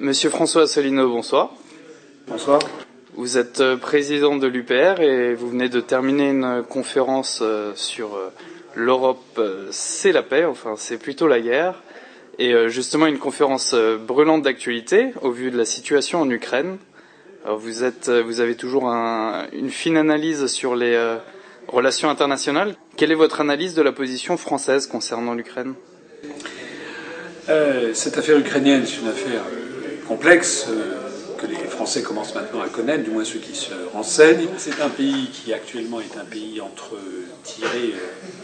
Monsieur 0.00 0.30
François 0.30 0.62
Asselineau, 0.62 1.08
bonsoir. 1.08 1.50
Bonsoir. 2.28 2.60
Vous 3.16 3.36
êtes 3.36 3.60
euh, 3.60 3.76
président 3.76 4.36
de 4.36 4.46
l'UPR 4.46 5.00
et 5.00 5.34
vous 5.34 5.48
venez 5.48 5.68
de 5.68 5.80
terminer 5.80 6.30
une 6.30 6.62
conférence 6.68 7.40
euh, 7.42 7.72
sur 7.74 8.14
euh, 8.14 8.28
l'Europe, 8.76 9.40
c'est 9.72 10.12
la 10.12 10.22
paix, 10.22 10.44
enfin 10.44 10.74
c'est 10.76 10.98
plutôt 10.98 11.26
la 11.26 11.40
guerre, 11.40 11.82
et 12.38 12.68
justement 12.68 13.06
une 13.06 13.18
conférence 13.18 13.74
brûlante 13.74 14.42
d'actualité 14.42 15.12
au 15.20 15.32
vu 15.32 15.50
de 15.50 15.58
la 15.58 15.64
situation 15.64 16.20
en 16.20 16.30
Ukraine. 16.30 16.76
Alors 17.44 17.58
vous, 17.58 17.82
êtes, 17.82 18.08
vous 18.08 18.40
avez 18.40 18.54
toujours 18.54 18.86
une 18.86 19.70
fine 19.70 19.96
analyse 19.96 20.46
sur 20.46 20.76
les 20.76 20.96
relations 21.66 22.08
internationales. 22.08 22.76
Quelle 22.96 23.10
est 23.10 23.16
votre 23.16 23.40
analyse 23.40 23.74
de 23.74 23.82
la 23.82 23.90
position 23.90 24.36
française 24.36 24.86
concernant 24.86 25.34
l'Ukraine? 25.34 25.74
Cette 27.94 28.16
affaire 28.16 28.38
ukrainienne, 28.38 28.84
c'est 28.86 29.00
une 29.00 29.08
affaire 29.08 29.42
complexe 30.08 30.66
que 31.38 31.46
les 31.46 31.56
Français 31.56 32.02
commencent 32.02 32.34
maintenant 32.34 32.62
à 32.62 32.68
connaître, 32.68 33.04
du 33.04 33.10
moins 33.10 33.24
ceux 33.24 33.38
qui 33.38 33.54
se 33.54 33.72
renseignent. 33.92 34.48
C'est 34.56 34.80
un 34.80 34.88
pays 34.88 35.28
qui 35.32 35.52
actuellement 35.52 36.00
est 36.00 36.18
un 36.18 36.24
pays 36.24 36.60
entre 36.60 36.96
Tiré, 37.44 37.94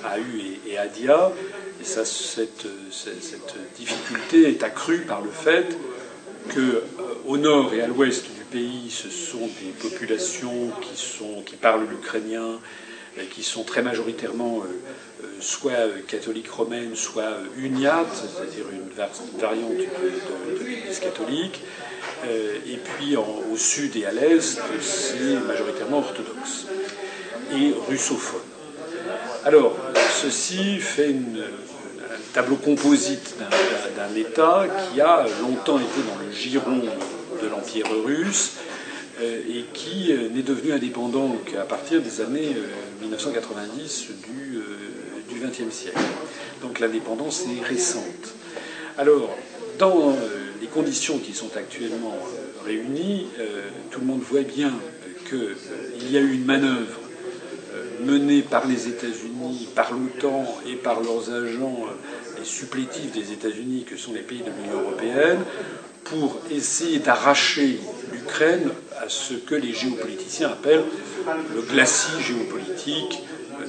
AU 0.05 0.69
et, 0.69 0.79
Adia. 0.79 1.33
Et 1.81 1.85
ça, 1.85 2.05
cette, 2.05 2.67
cette, 2.91 3.55
difficulté 3.77 4.49
est 4.49 4.63
accrue 4.63 5.01
par 5.01 5.23
le 5.23 5.31
fait 5.31 5.77
que 6.51 6.61
euh, 6.61 6.83
au 7.27 7.37
nord 7.39 7.73
et 7.75 7.81
à 7.81 7.87
l'ouest 7.87 8.25
du 8.25 8.45
pays, 8.45 8.91
ce 8.91 9.09
sont 9.09 9.49
des 9.61 9.71
populations 9.81 10.71
qui 11.45 11.57
parlent 11.57 11.87
l'ukrainien, 11.89 12.61
qui 13.31 13.43
sont 13.43 13.65
très 13.65 13.83
majoritairement 13.83 14.61
euh, 14.61 15.25
euh, 15.25 15.27
soit 15.41 15.89
catholiques 16.07 16.51
romaines, 16.51 16.97
soit 16.97 17.39
uniates, 17.57 18.07
c'est-à-dire 18.13 18.65
une, 18.73 18.85
variante 19.39 19.77
de 19.77 20.65
l'Église 20.65 20.99
catholique. 20.99 21.63
Euh, 22.27 22.57
et 22.67 22.77
puis 22.77 23.17
au 23.17 23.57
sud 23.57 23.97
et 23.97 24.07
à 24.07 24.13
l'est, 24.13 24.59
c'est 24.81 25.47
majoritairement 25.47 25.99
orthodoxe 25.99 26.67
et 27.53 27.73
russophone. 27.89 28.41
Alors, 29.45 29.77
ceci 30.23 30.79
fait 30.79 31.11
un 31.11 32.33
tableau 32.33 32.57
composite 32.57 33.37
d'un 33.97 34.15
État 34.17 34.67
qui 34.93 35.01
a 35.01 35.27
longtemps 35.43 35.79
été 35.79 36.01
dans 36.09 36.25
le 36.25 36.33
giron 36.33 36.81
de 37.43 37.49
l'Empire 37.49 37.87
russe 38.05 38.53
euh, 39.21 39.41
et 39.49 39.65
qui 39.73 40.13
euh, 40.13 40.29
n'est 40.29 40.43
devenu 40.43 40.73
indépendant 40.73 41.37
qu'à 41.47 41.63
partir 41.63 42.03
des 42.03 42.21
années 42.21 42.57
1990 43.01 44.09
du 45.29 45.41
XXe 45.41 45.75
siècle. 45.75 45.99
Donc 46.63 46.81
l'indépendance 46.81 47.45
est 47.47 47.65
récente. 47.65 48.35
Alors, 48.97 49.37
dans 49.79 50.15
les 50.65 50.71
conditions 50.71 51.19
qui 51.19 51.35
sont 51.35 51.57
actuellement 51.57 52.15
euh, 52.15 52.65
réunies, 52.65 53.27
euh, 53.39 53.69
tout 53.91 54.01
le 54.01 54.07
monde 54.07 54.21
voit 54.23 54.41
bien 54.41 54.73
qu'il 55.29 55.39
euh, 55.39 56.11
y 56.11 56.17
a 56.17 56.21
eu 56.21 56.33
une 56.33 56.47
manœuvre 56.47 57.01
menée 58.03 58.43
par 58.43 58.67
les 58.67 58.89
États-Unis, 58.89 59.69
par 59.75 59.93
l'OTAN 59.93 60.47
et 60.67 60.77
par 60.77 61.01
leurs 61.01 61.31
agents, 61.33 61.87
les 62.39 62.45
supplétifs 62.45 63.13
des 63.13 63.33
États-Unis, 63.33 63.85
que 63.85 63.97
sont 63.97 64.13
les 64.13 64.21
pays 64.21 64.41
de 64.41 64.51
l'Union 64.63 64.81
européenne, 64.81 65.39
pour 66.05 66.41
essayer 66.51 66.99
d'arracher 66.99 67.79
l'Ukraine 68.13 68.71
à 69.05 69.09
ce 69.09 69.35
que 69.35 69.55
les 69.55 69.73
géopoliticiens 69.73 70.49
appellent 70.49 70.85
le 71.55 71.61
glacis 71.63 72.23
géopolitique 72.23 73.23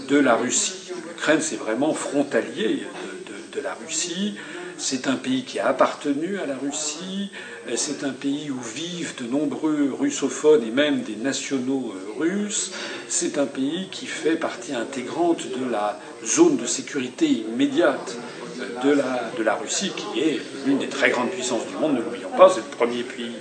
de 0.07 0.17
la 0.17 0.35
Russie. 0.35 0.91
L'Ukraine, 1.09 1.41
c'est 1.41 1.57
vraiment 1.57 1.93
frontalier 1.93 2.83
de, 3.27 3.57
de 3.57 3.63
la 3.63 3.73
Russie. 3.73 4.35
C'est 4.77 5.07
un 5.07 5.15
pays 5.15 5.43
qui 5.43 5.59
a 5.59 5.67
appartenu 5.67 6.37
à 6.37 6.45
la 6.45 6.57
Russie, 6.57 7.31
c'est 7.75 8.03
un 8.03 8.11
pays 8.11 8.51
où 8.51 8.59
vivent 8.59 9.15
de 9.17 9.25
nombreux 9.25 9.93
russophones 9.97 10.63
et 10.63 10.71
même 10.71 11.01
des 11.01 11.15
nationaux 11.15 11.93
euh, 11.95 12.19
russes, 12.19 12.71
c'est 13.07 13.37
un 13.37 13.45
pays 13.45 13.87
qui 13.89 14.05
fait 14.05 14.35
partie 14.35 14.73
intégrante 14.73 15.47
de 15.47 15.71
la 15.71 15.97
zone 16.25 16.57
de 16.57 16.65
sécurité 16.65 17.25
immédiate 17.25 18.17
euh, 18.59 18.83
de 18.83 18.91
la, 18.91 19.31
de 19.37 19.43
la 19.43 19.55
Russie, 19.55 19.93
qui 19.95 20.19
est 20.19 20.41
l'une 20.65 20.79
des 20.79 20.89
très 20.89 21.09
grandes 21.09 21.29
puissances 21.29 21.65
du 21.67 21.77
monde, 21.77 21.93
ne 21.93 22.01
l'oublions 22.01 22.31
pas, 22.37 22.49
c'est 22.49 22.59
le 22.59 22.75
premier 22.77 23.03
pays 23.03 23.31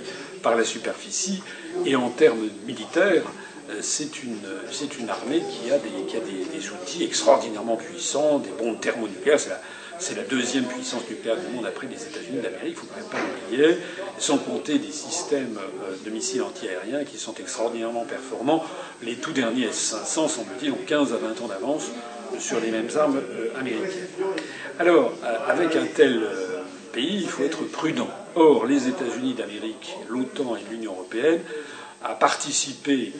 par 0.45 0.55
la 0.55 0.63
superficie, 0.63 1.41
et 1.87 1.95
en 1.95 2.09
termes 2.09 2.47
militaires, 2.67 3.23
euh, 3.71 3.79
c'est 3.81 4.21
une, 4.21 4.37
une, 4.99 5.09
armée 5.09 5.41
qui 5.41 5.71
a, 5.71 5.79
des, 5.79 5.89
qui 6.07 6.17
a 6.17 6.19
des, 6.19 6.69
outils 6.69 7.03
extraordinairement 7.03 7.77
puissants, 7.77 8.37
des 8.37 8.51
bombes 8.51 8.79
thermonucléaires. 8.79 9.39
C'est 9.97 10.13
la, 10.13 10.21
la 10.21 10.27
deuxième 10.27 10.65
puissance 10.65 11.01
nucléaire 11.09 11.37
du 11.37 11.47
monde 11.47 11.65
après 11.65 11.87
les 11.87 11.95
États-Unis 11.95 12.43
d'Amérique, 12.43 12.77
il 12.77 12.85
ne 12.85 12.89
faut 12.91 12.95
même 12.95 13.09
pas 13.09 13.17
l'oublier, 13.17 13.77
sans 14.19 14.37
compter 14.37 14.77
des 14.77 14.91
systèmes 14.91 15.57
euh, 15.57 15.95
de 16.05 16.11
missiles 16.11 16.43
antiaériens 16.43 17.05
qui 17.05 17.17
sont 17.17 17.33
extraordinairement 17.39 18.05
performants. 18.05 18.63
Les 19.01 19.15
tout 19.15 19.31
derniers 19.31 19.69
S-500, 19.69 20.29
semble-t-il, 20.29 20.73
ont 20.73 20.85
15 20.85 21.11
à 21.11 21.17
20 21.17 21.41
ans 21.41 21.47
d'avance 21.47 21.87
sur 22.37 22.59
les 22.59 22.69
mêmes 22.69 22.89
armes 22.95 23.17
euh, 23.17 23.59
américaines. 23.59 24.09
Alors, 24.77 25.11
avec 25.47 25.75
un 25.75 25.85
tel 25.87 26.21
pays, 26.93 27.21
il 27.23 27.27
faut 27.27 27.43
être 27.43 27.63
prudent. 27.63 28.09
Or, 28.35 28.65
les 28.65 28.87
États-Unis 28.87 29.33
d'Amérique, 29.33 29.95
l'OTAN 30.09 30.55
et 30.57 30.71
l'Union 30.71 30.91
européenne 30.91 31.41
ont 32.03 32.15
participé 32.15 33.13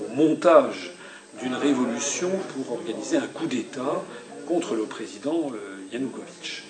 au 0.00 0.14
montage 0.14 0.92
d'une 1.40 1.54
révolution 1.54 2.30
pour 2.54 2.72
organiser 2.72 3.16
un 3.16 3.26
coup 3.26 3.46
d'État 3.46 4.02
contre 4.46 4.74
le 4.74 4.82
président 4.84 5.52
Yanukovych. 5.92 6.64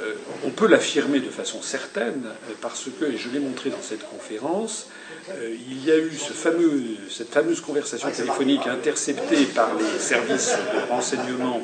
Euh, 0.00 0.14
on 0.44 0.50
peut 0.50 0.66
l'affirmer 0.66 1.20
de 1.20 1.28
façon 1.28 1.60
certaine 1.60 2.24
euh, 2.24 2.54
parce 2.62 2.88
que, 2.98 3.04
et 3.04 3.18
je 3.18 3.28
l'ai 3.28 3.38
montré 3.38 3.68
dans 3.68 3.82
cette 3.82 4.08
conférence, 4.08 4.88
euh, 5.30 5.54
il 5.68 5.84
y 5.84 5.90
a 5.90 5.98
eu 5.98 6.12
ce 6.16 6.32
fameux, 6.32 6.82
cette 7.10 7.28
fameuse 7.28 7.60
conversation 7.60 8.10
téléphonique 8.10 8.66
interceptée 8.66 9.44
par 9.54 9.68
les 9.74 9.98
services 9.98 10.56
de 10.72 10.90
renseignement 10.90 11.60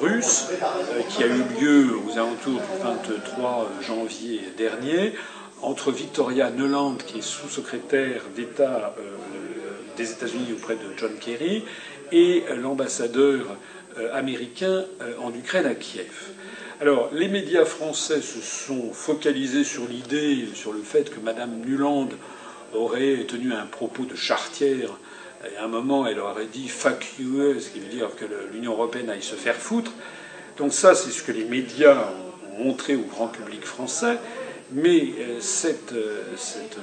russes 0.00 0.48
qui 1.10 1.22
a 1.22 1.26
eu 1.26 1.42
lieu 1.60 1.88
aux 2.06 2.12
alentours 2.12 2.60
du 2.60 2.82
23 2.82 3.70
janvier 3.82 4.40
dernier 4.56 5.12
entre 5.62 5.92
Victoria 5.92 6.50
Nuland, 6.50 6.96
qui 7.06 7.18
est 7.18 7.22
sous-secrétaire 7.22 8.22
d'État 8.34 8.94
des 9.96 10.12
États-Unis 10.12 10.54
auprès 10.54 10.76
de 10.76 10.96
John 10.96 11.12
Kerry, 11.20 11.64
et 12.12 12.44
l'ambassadeur 12.56 13.56
euh, 13.98 14.14
américain 14.14 14.84
euh, 15.00 15.14
en 15.20 15.34
Ukraine 15.34 15.66
à 15.66 15.74
Kiev. 15.74 16.30
Alors, 16.80 17.10
les 17.12 17.28
médias 17.28 17.64
français 17.64 18.20
se 18.20 18.40
sont 18.40 18.92
focalisés 18.92 19.64
sur 19.64 19.86
l'idée, 19.86 20.48
sur 20.54 20.72
le 20.72 20.80
fait 20.80 21.10
que 21.10 21.20
Mme 21.20 21.60
Nuland 21.66 22.08
aurait 22.72 23.24
tenu 23.28 23.52
un 23.52 23.66
propos 23.66 24.04
de 24.04 24.14
chartière. 24.14 24.96
Et 25.44 25.56
à 25.56 25.64
un 25.64 25.68
moment, 25.68 26.06
elle 26.06 26.18
aurait 26.18 26.46
dit 26.46 26.68
fuck 26.68 27.06
you, 27.18 27.58
ce 27.58 27.70
qui 27.70 27.80
veut 27.80 27.88
dire 27.88 28.08
que 28.16 28.26
l'Union 28.52 28.72
européenne 28.72 29.08
aille 29.10 29.22
se 29.22 29.36
faire 29.36 29.56
foutre. 29.56 29.92
Donc, 30.58 30.72
ça, 30.72 30.94
c'est 30.94 31.10
ce 31.10 31.22
que 31.22 31.32
les 31.32 31.44
médias 31.44 31.96
ont 32.52 32.64
montré 32.64 32.94
au 32.94 33.02
grand 33.02 33.28
public 33.28 33.64
français. 33.64 34.18
Mais 34.72 35.00
euh, 35.18 35.40
cette, 35.40 35.94
cette 36.36 36.78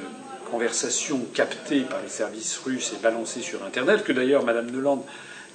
conversation 0.49 1.19
captée 1.33 1.81
par 1.81 2.01
les 2.01 2.09
services 2.09 2.57
russes 2.57 2.93
et 2.93 3.01
balancée 3.01 3.41
sur 3.41 3.63
Internet, 3.63 4.03
que 4.03 4.11
d'ailleurs 4.11 4.43
Mme 4.43 4.71
Nuland 4.71 5.05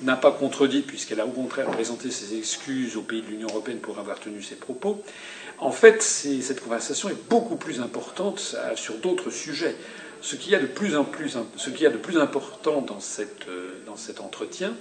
n'a 0.02 0.16
pas 0.16 0.32
contredite, 0.32 0.86
puisqu'elle 0.86 1.20
a 1.20 1.26
au 1.26 1.30
contraire 1.30 1.66
présenté 1.66 2.10
ses 2.10 2.36
excuses 2.36 2.96
aux 2.96 3.02
pays 3.02 3.22
de 3.22 3.28
l'Union 3.28 3.48
européenne 3.48 3.78
pour 3.78 3.98
avoir 3.98 4.18
tenu 4.18 4.42
ses 4.42 4.56
propos. 4.56 5.02
En 5.58 5.70
fait, 5.70 6.02
cette 6.02 6.60
conversation 6.60 7.08
est 7.08 7.28
beaucoup 7.28 7.56
plus 7.56 7.80
importante 7.80 8.56
sur 8.74 8.94
d'autres 8.94 9.30
sujets. 9.30 9.76
Ce 10.22 10.36
qu'il 10.36 10.52
y 10.52 10.54
a 10.54 10.60
de 10.60 10.66
plus, 10.66 10.96
en 10.96 11.04
plus, 11.04 11.36
important 12.16 12.80
dans, 12.80 12.98
euh, 13.48 13.96
cet 13.96 14.20
entretien, 14.20 14.72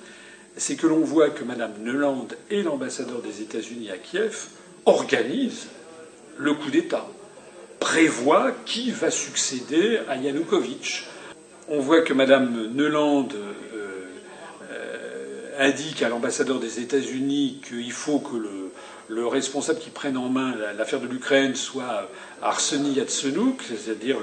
c'est 0.56 0.76
que 0.76 0.88
l'on 0.88 1.00
voit 1.00 1.30
que 1.30 1.44
Mme 1.44 1.74
Neuland 1.84 2.28
et 2.50 2.62
l'ambassadeur 2.62 3.22
des 3.22 3.42
États-Unis 3.42 3.90
à 3.90 3.98
Kiev 3.98 4.48
organisent 4.86 5.68
le 6.38 6.54
coup 6.54 6.70
d'État, 6.70 7.08
prévoient 7.80 8.52
qui 8.66 8.92
va 8.92 9.10
succéder 9.12 10.00
à 10.08 10.16
Yanukovych. 10.16 11.08
On 11.68 11.80
voit 11.80 12.02
que 12.02 12.14
Mme 12.14 12.74
Neuland 12.74 13.28
indique 15.62 16.02
à 16.02 16.10
l'ambassadeur 16.10 16.60
des 16.60 16.80
États-Unis 16.80 17.62
qu'il 17.68 17.92
faut 17.92 18.20
que 18.20 18.36
le, 18.36 18.72
responsable 19.20 19.80
qui 19.80 19.90
prenne 19.90 20.18
en 20.18 20.30
main 20.30 20.56
l'affaire 20.78 21.00
de 21.00 21.08
l'Ukraine 21.08 21.56
soit 21.56 22.10
Arseny 22.42 22.94
Yatsenuk, 22.94 23.62
c'est-à-dire 23.68 24.18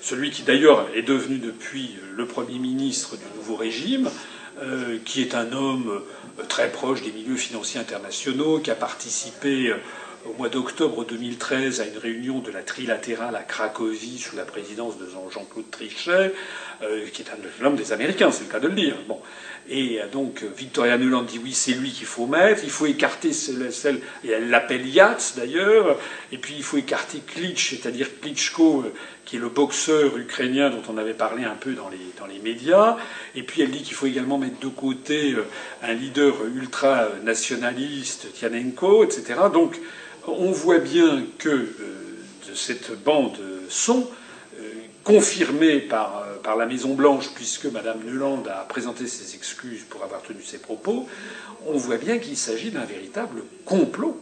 celui 0.00 0.30
qui 0.30 0.42
d'ailleurs 0.42 0.86
est 0.94 1.02
devenu 1.02 1.38
depuis 1.38 1.96
le 2.14 2.26
Premier 2.26 2.58
ministre 2.58 3.16
du 3.16 3.24
nouveau 3.36 3.56
régime, 3.56 4.10
euh, 4.62 4.98
qui 5.04 5.22
est 5.22 5.34
un 5.34 5.52
homme 5.52 6.02
très 6.48 6.70
proche 6.70 7.02
des 7.02 7.12
milieux 7.12 7.36
financiers 7.36 7.80
internationaux, 7.80 8.58
qui 8.58 8.70
a 8.70 8.74
participé 8.74 9.74
au 10.26 10.32
mois 10.38 10.48
d'octobre 10.48 11.04
2013 11.04 11.80
à 11.80 11.86
une 11.86 11.98
réunion 11.98 12.38
de 12.40 12.50
la 12.50 12.62
trilatérale 12.62 13.36
à 13.36 13.42
Cracovie 13.42 14.18
sous 14.18 14.36
la 14.36 14.44
présidence 14.44 14.98
de 14.98 15.06
Jean-Claude 15.30 15.70
Trichet, 15.70 16.32
euh, 16.82 17.06
qui 17.12 17.22
est 17.22 17.26
un 17.30 17.66
homme 17.66 17.76
des 17.76 17.92
Américains, 17.92 18.30
c'est 18.30 18.44
le 18.44 18.50
cas 18.50 18.60
de 18.60 18.68
le 18.68 18.74
dire. 18.74 18.96
Bon. 19.06 19.20
Et 19.68 20.00
euh, 20.00 20.08
donc 20.08 20.44
Victoria 20.56 20.98
Nuland 20.98 21.22
dit 21.22 21.40
oui, 21.42 21.52
c'est 21.52 21.72
lui 21.72 21.90
qu'il 21.90 22.06
faut 22.06 22.26
mettre, 22.26 22.62
il 22.64 22.70
faut 22.70 22.86
écarter 22.86 23.32
celle, 23.32 24.00
et 24.24 24.30
elle 24.30 24.50
l'appelle 24.50 24.86
Yats 24.86 25.34
d'ailleurs, 25.36 25.98
et 26.32 26.38
puis 26.38 26.54
il 26.56 26.62
faut 26.62 26.76
écarter 26.76 27.20
Klitsch, 27.26 27.70
c'est-à-dire 27.70 28.08
Klitschko, 28.20 28.82
euh, 28.86 28.92
qui 29.24 29.36
est 29.36 29.38
le 29.38 29.48
boxeur 29.48 30.16
ukrainien 30.18 30.68
dont 30.68 30.82
on 30.88 30.98
avait 30.98 31.14
parlé 31.14 31.44
un 31.44 31.54
peu 31.54 31.72
dans 31.72 31.88
les, 31.88 31.98
dans 32.18 32.26
les 32.26 32.38
médias, 32.40 32.98
et 33.34 33.42
puis 33.42 33.62
elle 33.62 33.70
dit 33.70 33.82
qu'il 33.82 33.94
faut 33.94 34.06
également 34.06 34.36
mettre 34.36 34.60
de 34.60 34.68
côté 34.68 35.34
un 35.82 35.94
leader 35.94 36.34
ultra-nationaliste, 36.54 38.34
Tianenko, 38.34 39.04
etc. 39.04 39.40
Donc 39.52 39.80
on 40.26 40.52
voit 40.52 40.78
bien 40.78 41.24
que 41.38 41.48
de 41.48 42.54
cette 42.54 43.02
bande 43.02 43.38
son, 43.70 44.06
confirmée 45.04 45.80
par 45.80 46.23
par 46.44 46.56
la 46.56 46.66
Maison 46.66 46.94
Blanche, 46.94 47.30
puisque 47.34 47.64
Mme 47.64 48.04
Nuland 48.04 48.42
a 48.46 48.64
présenté 48.64 49.08
ses 49.08 49.34
excuses 49.34 49.82
pour 49.88 50.04
avoir 50.04 50.22
tenu 50.22 50.42
ses 50.42 50.58
propos, 50.58 51.08
on 51.66 51.78
voit 51.78 51.96
bien 51.96 52.18
qu'il 52.18 52.36
s'agit 52.36 52.70
d'un 52.70 52.84
véritable 52.84 53.42
complot. 53.64 54.20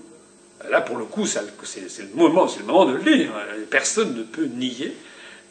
Là, 0.71 0.81
pour 0.81 0.97
le 0.97 1.05
coup, 1.05 1.27
c'est 1.27 1.43
le 1.43 2.15
moment, 2.15 2.47
c'est 2.47 2.61
le 2.61 2.67
moment 2.67 2.87
de 2.87 2.93
le 2.93 3.03
dire. 3.03 3.33
Personne 3.69 4.17
ne 4.17 4.23
peut 4.23 4.45
nier 4.45 4.97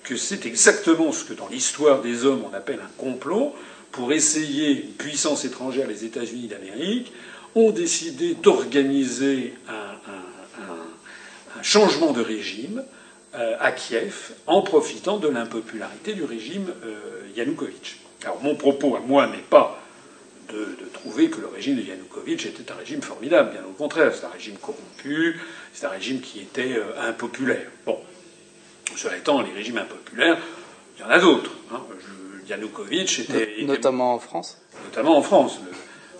que 0.03 0.15
c'est 0.15 0.45
exactement 0.45 1.11
ce 1.11 1.25
que 1.25 1.33
dans 1.33 1.49
l'histoire 1.49 2.01
des 2.01 2.25
hommes 2.25 2.43
on 2.49 2.55
appelle 2.55 2.79
un 2.79 2.91
complot 2.97 3.53
pour 3.91 4.13
essayer 4.13 4.71
une 4.71 4.93
puissance 4.93 5.43
étrangère, 5.43 5.87
les 5.87 6.05
États-Unis 6.05 6.47
d'Amérique, 6.47 7.11
ont 7.53 7.71
décidé 7.71 8.33
d'organiser 8.35 9.53
un 9.67 11.61
changement 11.61 12.13
de 12.13 12.21
régime 12.21 12.81
à 13.33 13.71
Kiev 13.71 14.33
en 14.47 14.61
profitant 14.61 15.17
de 15.17 15.27
l'impopularité 15.27 16.13
du 16.13 16.23
régime 16.23 16.71
euh, 16.83 17.21
Yanukovych. 17.35 17.99
Alors 18.23 18.41
mon 18.43 18.55
propos 18.55 18.95
à 18.95 18.99
moi 18.99 19.27
n'est 19.27 19.37
pas 19.37 19.79
de, 20.49 20.77
trouver 20.93 21.29
que 21.29 21.39
le 21.39 21.47
régime 21.47 21.77
de 21.77 21.81
Yanukovych 21.81 22.45
était 22.45 22.71
un 22.71 22.75
régime 22.75 23.01
formidable, 23.01 23.51
bien 23.51 23.61
au 23.67 23.71
contraire, 23.71 24.13
c'est 24.13 24.25
un 24.25 24.29
régime 24.29 24.57
corrompu, 24.57 25.39
c'est 25.73 25.85
un 25.85 25.89
régime 25.89 26.19
qui 26.19 26.41
était 26.41 26.75
euh, 26.77 27.07
impopulaire. 27.07 27.67
Bon, 27.85 27.97
cela 28.95 29.17
étant, 29.17 29.41
les 29.41 29.53
régimes 29.53 29.77
impopulaires, 29.77 30.37
il 30.97 31.01
y 31.01 31.05
en 31.05 31.09
a 31.09 31.19
d'autres. 31.19 31.51
Hein. 31.73 31.81
Yanukovych 32.47 33.19
était... 33.19 33.63
Notamment 33.63 34.15
en 34.15 34.19
France 34.19 34.61
Notamment 34.85 35.17
en 35.17 35.21
France. 35.21 35.59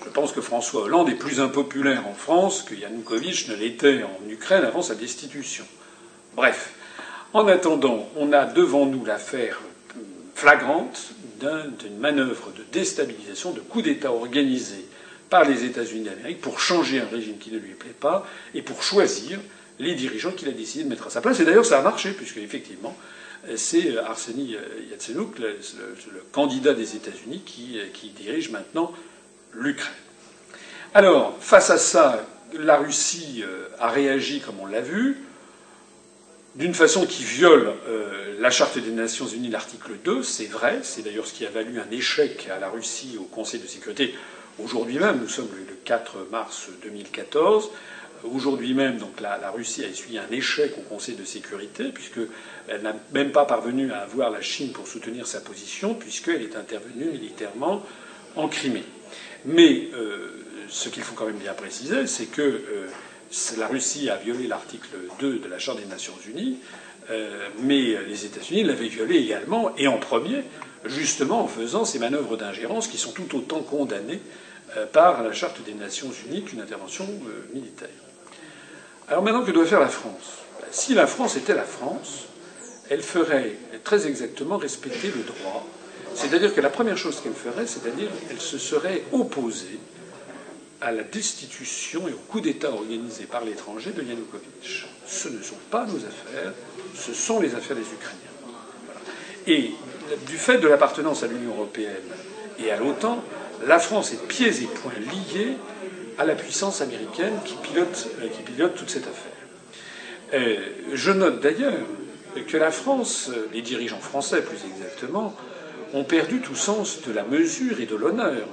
Je 0.03 0.09
pense 0.09 0.31
que 0.31 0.41
François 0.41 0.83
Hollande 0.83 1.09
est 1.09 1.15
plus 1.15 1.41
impopulaire 1.41 2.07
en 2.07 2.13
France 2.13 2.63
que 2.63 2.73
Yanukovych 2.73 3.49
ne 3.49 3.55
l'était 3.55 4.03
en 4.03 4.29
Ukraine 4.29 4.63
avant 4.63 4.81
sa 4.81 4.95
destitution. 4.95 5.65
Bref. 6.35 6.73
En 7.33 7.47
attendant, 7.47 8.09
on 8.17 8.33
a 8.33 8.45
devant 8.45 8.85
nous 8.85 9.05
l'affaire 9.05 9.61
flagrante 10.35 11.11
d'une 11.39 11.97
manœuvre 11.97 12.51
de 12.57 12.63
déstabilisation, 12.71 13.51
de 13.51 13.61
coup 13.61 13.81
d'État 13.81 14.11
organisé 14.11 14.85
par 15.29 15.45
les 15.45 15.63
États-Unis 15.63 16.03
d'Amérique 16.03 16.41
pour 16.41 16.59
changer 16.59 16.99
un 16.99 17.07
régime 17.07 17.37
qui 17.37 17.51
ne 17.51 17.57
lui 17.57 17.73
plaît 17.73 17.95
pas 17.97 18.27
et 18.53 18.61
pour 18.61 18.83
choisir 18.83 19.39
les 19.79 19.95
dirigeants 19.95 20.31
qu'il 20.31 20.49
a 20.49 20.51
décidé 20.51 20.83
de 20.83 20.89
mettre 20.89 21.07
à 21.07 21.09
sa 21.09 21.21
place. 21.21 21.39
Et 21.39 21.45
d'ailleurs, 21.45 21.65
ça 21.65 21.79
a 21.79 21.81
marché, 21.81 22.11
puisque 22.11 22.37
effectivement, 22.37 22.95
c'est 23.55 23.97
Arseny 23.97 24.57
Yatsenyuk, 24.91 25.39
le, 25.39 25.57
candidat 26.31 26.73
des 26.73 26.95
États-Unis, 26.95 27.41
qui, 27.45 27.79
qui 27.93 28.09
dirige 28.09 28.51
maintenant 28.51 28.91
l'Ukraine. 29.53 29.93
Alors, 30.93 31.37
face 31.39 31.69
à 31.69 31.77
ça, 31.77 32.27
la 32.53 32.77
Russie 32.77 33.43
euh, 33.45 33.69
a 33.79 33.89
réagi 33.89 34.41
comme 34.41 34.59
on 34.59 34.65
l'a 34.65 34.81
vu 34.81 35.17
d'une 36.55 36.73
façon 36.73 37.05
qui 37.05 37.23
viole 37.23 37.73
euh, 37.87 38.35
la 38.39 38.49
Charte 38.49 38.77
des 38.77 38.91
Nations 38.91 39.27
Unies, 39.27 39.49
l'article 39.49 39.91
2, 40.03 40.23
c'est 40.23 40.45
vrai, 40.45 40.79
c'est 40.83 41.03
d'ailleurs 41.03 41.25
ce 41.25 41.33
qui 41.33 41.45
a 41.45 41.49
valu 41.49 41.79
un 41.79 41.89
échec 41.91 42.49
à 42.53 42.59
la 42.59 42.69
Russie 42.69 43.17
au 43.19 43.23
Conseil 43.23 43.59
de 43.59 43.67
sécurité. 43.67 44.13
Aujourd'hui 44.59 44.99
même, 44.99 45.19
nous 45.19 45.29
sommes 45.29 45.49
le 45.55 45.75
4 45.85 46.27
mars 46.29 46.67
2014, 46.83 47.71
aujourd'hui 48.23 48.73
même, 48.73 48.97
donc 48.97 49.21
la, 49.21 49.51
Russie 49.51 49.83
a 49.83 49.87
essuyé 49.87 50.19
un 50.19 50.29
échec 50.31 50.73
au 50.77 50.81
Conseil 50.81 51.15
de 51.15 51.23
sécurité, 51.23 51.85
puisqu'elle 51.85 52.81
n'a 52.81 52.95
même 53.13 53.31
pas 53.31 53.45
parvenu 53.45 53.91
à 53.91 53.99
avoir 53.99 54.29
la 54.29 54.41
Chine 54.41 54.71
pour 54.71 54.87
soutenir 54.87 55.25
sa 55.27 55.39
position, 55.39 55.93
puisqu'elle 55.93 56.41
est 56.41 56.55
intervenue 56.55 57.05
militairement 57.05 57.85
en 58.35 58.47
Crimée. 58.47 58.83
Mais 59.45 59.89
euh, 59.93 60.43
ce 60.67 60.89
qu'il 60.89 61.03
faut 61.03 61.15
quand 61.15 61.25
même 61.25 61.37
bien 61.37 61.53
préciser, 61.53 62.07
c'est 62.07 62.25
que 62.25 62.41
euh, 62.41 62.87
la 63.57 63.67
Russie 63.67 64.09
a 64.09 64.17
violé 64.17 64.47
l'article 64.47 64.89
2 65.19 65.39
de 65.39 65.47
la 65.47 65.59
Charte 65.59 65.79
des 65.79 65.85
Nations 65.85 66.13
Unies, 66.27 66.57
euh, 67.09 67.47
mais 67.59 67.97
les 68.07 68.25
États-Unis 68.25 68.63
l'avaient 68.63 68.87
violé 68.87 69.17
également, 69.17 69.75
et 69.77 69.87
en 69.87 69.97
premier, 69.97 70.43
justement 70.85 71.43
en 71.43 71.47
faisant 71.47 71.85
ces 71.85 71.99
manœuvres 71.99 72.37
d'ingérence 72.37 72.87
qui 72.87 72.97
sont 72.97 73.11
tout 73.11 73.35
autant 73.35 73.61
condamnées 73.61 74.19
euh, 74.77 74.85
par 74.85 75.23
la 75.23 75.33
Charte 75.33 75.63
des 75.63 75.73
Nations 75.73 76.11
Unies 76.27 76.43
qu'une 76.43 76.61
intervention 76.61 77.05
euh, 77.05 77.53
militaire. 77.53 77.89
Alors 79.07 79.23
maintenant, 79.23 79.43
que 79.43 79.51
doit 79.51 79.65
faire 79.65 79.79
la 79.79 79.89
France? 79.89 80.39
Ben, 80.59 80.67
Si 80.71 80.93
la 80.93 81.07
France 81.07 81.35
était 81.37 81.55
la 81.55 81.63
France, 81.63 82.25
elle 82.89 83.01
ferait 83.01 83.55
très 83.83 84.07
exactement 84.07 84.57
respecter 84.57 85.07
le 85.07 85.23
droit. 85.23 85.65
C'est-à-dire 86.13 86.53
que 86.53 86.59
la 86.61 86.69
première 86.69 86.97
chose 86.97 87.21
qu'elle 87.21 87.33
ferait, 87.33 87.65
c'est-à-dire 87.65 88.09
qu'elle 88.27 88.41
se 88.41 88.57
serait 88.57 89.03
opposée 89.13 89.79
à 90.81 90.91
la 90.91 91.03
destitution 91.03 92.07
et 92.07 92.13
au 92.13 92.17
coup 92.17 92.41
d'État 92.41 92.71
organisé 92.71 93.25
par 93.25 93.45
l'étranger 93.45 93.91
de 93.91 94.01
Yanukovych. 94.01 94.87
Ce 95.05 95.29
ne 95.29 95.41
sont 95.41 95.59
pas 95.69 95.85
nos 95.85 95.97
affaires, 95.97 96.53
ce 96.95 97.13
sont 97.13 97.39
les 97.39 97.53
affaires 97.53 97.77
des 97.77 97.83
Ukrainiens. 97.83 98.17
Et 99.47 99.71
du 100.27 100.37
fait 100.37 100.57
de 100.57 100.67
l'appartenance 100.67 101.23
à 101.23 101.27
l'Union 101.27 101.51
européenne 101.51 101.95
et 102.59 102.71
à 102.71 102.77
l'OTAN, 102.77 103.23
la 103.65 103.79
France 103.79 104.11
est 104.13 104.27
pieds 104.27 104.49
et 104.63 104.67
poings 104.67 104.91
liée 104.99 105.55
à 106.17 106.25
la 106.25 106.35
puissance 106.35 106.81
américaine 106.81 107.33
qui 107.45 107.55
pilote, 107.55 108.09
euh, 108.21 108.27
qui 108.27 108.41
pilote 108.41 108.75
toute 108.75 108.89
cette 108.89 109.07
affaire. 109.07 109.31
Euh, 110.33 110.57
je 110.93 111.11
note 111.11 111.41
d'ailleurs 111.41 111.73
que 112.47 112.57
la 112.57 112.71
France, 112.71 113.29
les 113.53 113.61
dirigeants 113.61 113.99
français 113.99 114.41
plus 114.41 114.59
exactement, 114.65 115.35
ont 115.93 116.03
perdu 116.03 116.39
tout 116.39 116.55
sens 116.55 117.01
de 117.05 117.11
la 117.11 117.23
mesure 117.23 117.81
et 117.81 117.85
de 117.85 117.95
l'honneur 117.95 118.47